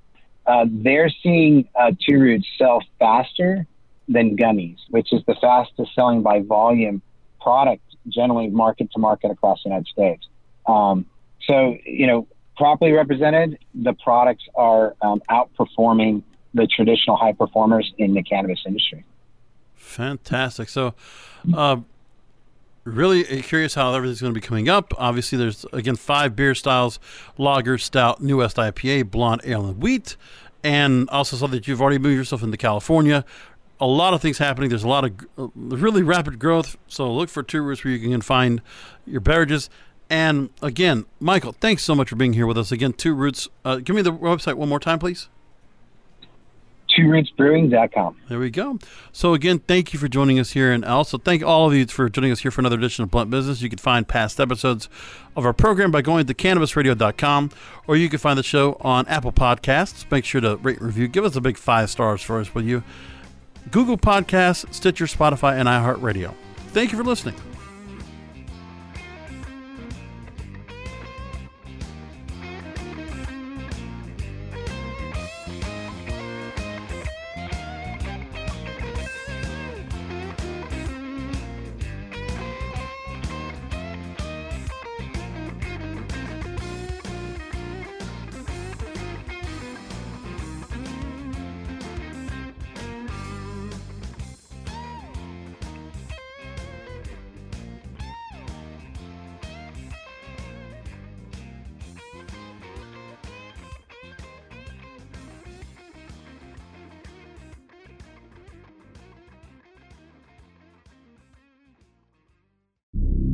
uh, 0.46 0.66
they're 0.68 1.10
seeing 1.22 1.68
uh, 1.74 1.92
Two 2.06 2.18
Roots 2.18 2.46
sell 2.58 2.82
faster 2.98 3.66
than 4.08 4.36
gummies, 4.36 4.78
which 4.88 5.12
is 5.12 5.22
the 5.26 5.36
fastest 5.36 5.94
selling 5.94 6.22
by 6.22 6.40
volume 6.40 7.00
product 7.40 7.82
generally 8.08 8.48
market 8.48 8.90
to 8.92 8.98
market 8.98 9.30
across 9.30 9.62
the 9.62 9.70
United 9.70 9.86
States. 9.86 10.26
Um, 10.66 11.06
so, 11.46 11.76
you 11.84 12.06
know, 12.06 12.26
properly 12.56 12.92
represented, 12.92 13.58
the 13.74 13.94
products 13.94 14.44
are 14.54 14.94
um, 15.00 15.22
outperforming 15.30 16.22
the 16.52 16.66
traditional 16.66 17.16
high 17.16 17.32
performers 17.32 17.92
in 17.98 18.14
the 18.14 18.22
cannabis 18.22 18.60
industry. 18.66 19.04
Fantastic. 19.76 20.68
So, 20.68 20.94
uh, 21.54 21.76
really 22.84 23.24
curious 23.42 23.74
how 23.74 23.94
everything's 23.94 24.20
going 24.20 24.34
to 24.34 24.40
be 24.40 24.46
coming 24.46 24.68
up. 24.68 24.94
Obviously, 24.98 25.38
there's 25.38 25.64
again 25.72 25.96
five 25.96 26.34
beer 26.36 26.54
styles: 26.54 26.98
lager, 27.38 27.78
stout, 27.78 28.22
New 28.22 28.38
West 28.38 28.56
IPA, 28.56 29.10
blonde 29.10 29.42
ale, 29.44 29.66
and 29.66 29.82
wheat. 29.82 30.16
And 30.62 31.08
also 31.08 31.36
saw 31.36 31.46
that 31.48 31.66
you've 31.66 31.80
already 31.80 31.98
moved 31.98 32.16
yourself 32.16 32.42
into 32.42 32.56
California. 32.56 33.24
A 33.80 33.86
lot 33.86 34.12
of 34.12 34.20
things 34.20 34.36
happening. 34.36 34.68
There's 34.68 34.84
a 34.84 34.88
lot 34.88 35.04
of 35.04 35.12
uh, 35.38 35.48
really 35.54 36.02
rapid 36.02 36.38
growth. 36.38 36.76
So 36.86 37.10
look 37.10 37.30
for 37.30 37.42
tours 37.42 37.82
where 37.82 37.94
you 37.94 38.10
can 38.10 38.20
find 38.20 38.60
your 39.06 39.22
beverages. 39.22 39.70
And 40.10 40.50
again, 40.60 41.06
Michael, 41.18 41.52
thanks 41.52 41.82
so 41.82 41.94
much 41.94 42.10
for 42.10 42.16
being 42.16 42.34
here 42.34 42.46
with 42.46 42.58
us. 42.58 42.72
Again, 42.72 42.92
Two 42.92 43.14
Roots. 43.14 43.48
Uh, 43.64 43.76
give 43.76 43.96
me 43.96 44.02
the 44.02 44.12
website 44.12 44.54
one 44.54 44.68
more 44.68 44.80
time, 44.80 44.98
please. 44.98 45.28
TwoRootsBrewing.com. 46.98 48.16
There 48.28 48.38
we 48.38 48.50
go. 48.50 48.78
So 49.12 49.34
again, 49.34 49.58
thank 49.60 49.92
you 49.92 49.98
for 49.98 50.08
joining 50.08 50.38
us 50.38 50.52
here, 50.52 50.72
and 50.72 50.84
also 50.84 51.18
thank 51.18 51.42
all 51.42 51.66
of 51.66 51.74
you 51.74 51.86
for 51.86 52.08
joining 52.08 52.32
us 52.32 52.40
here 52.40 52.50
for 52.50 52.60
another 52.60 52.76
edition 52.76 53.04
of 53.04 53.10
Blunt 53.10 53.30
Business. 53.30 53.62
You 53.62 53.68
can 53.68 53.78
find 53.78 54.06
past 54.06 54.40
episodes 54.40 54.88
of 55.36 55.44
our 55.44 55.52
program 55.52 55.90
by 55.90 56.02
going 56.02 56.26
to 56.26 56.34
CannabisRadio.com, 56.34 57.50
or 57.86 57.96
you 57.96 58.08
can 58.08 58.18
find 58.18 58.38
the 58.38 58.42
show 58.42 58.76
on 58.80 59.06
Apple 59.08 59.32
Podcasts. 59.32 60.10
Make 60.10 60.24
sure 60.24 60.40
to 60.40 60.56
rate 60.56 60.80
review. 60.80 61.08
Give 61.08 61.24
us 61.24 61.36
a 61.36 61.40
big 61.40 61.56
five 61.56 61.90
stars 61.90 62.22
for 62.22 62.40
us, 62.40 62.54
will 62.54 62.64
you? 62.64 62.82
Google 63.70 63.98
Podcasts, 63.98 64.72
Stitcher, 64.74 65.06
Spotify, 65.06 65.58
and 65.58 65.68
iHeartRadio. 65.68 66.34
Thank 66.68 66.92
you 66.92 66.98
for 66.98 67.04
listening. 67.04 67.34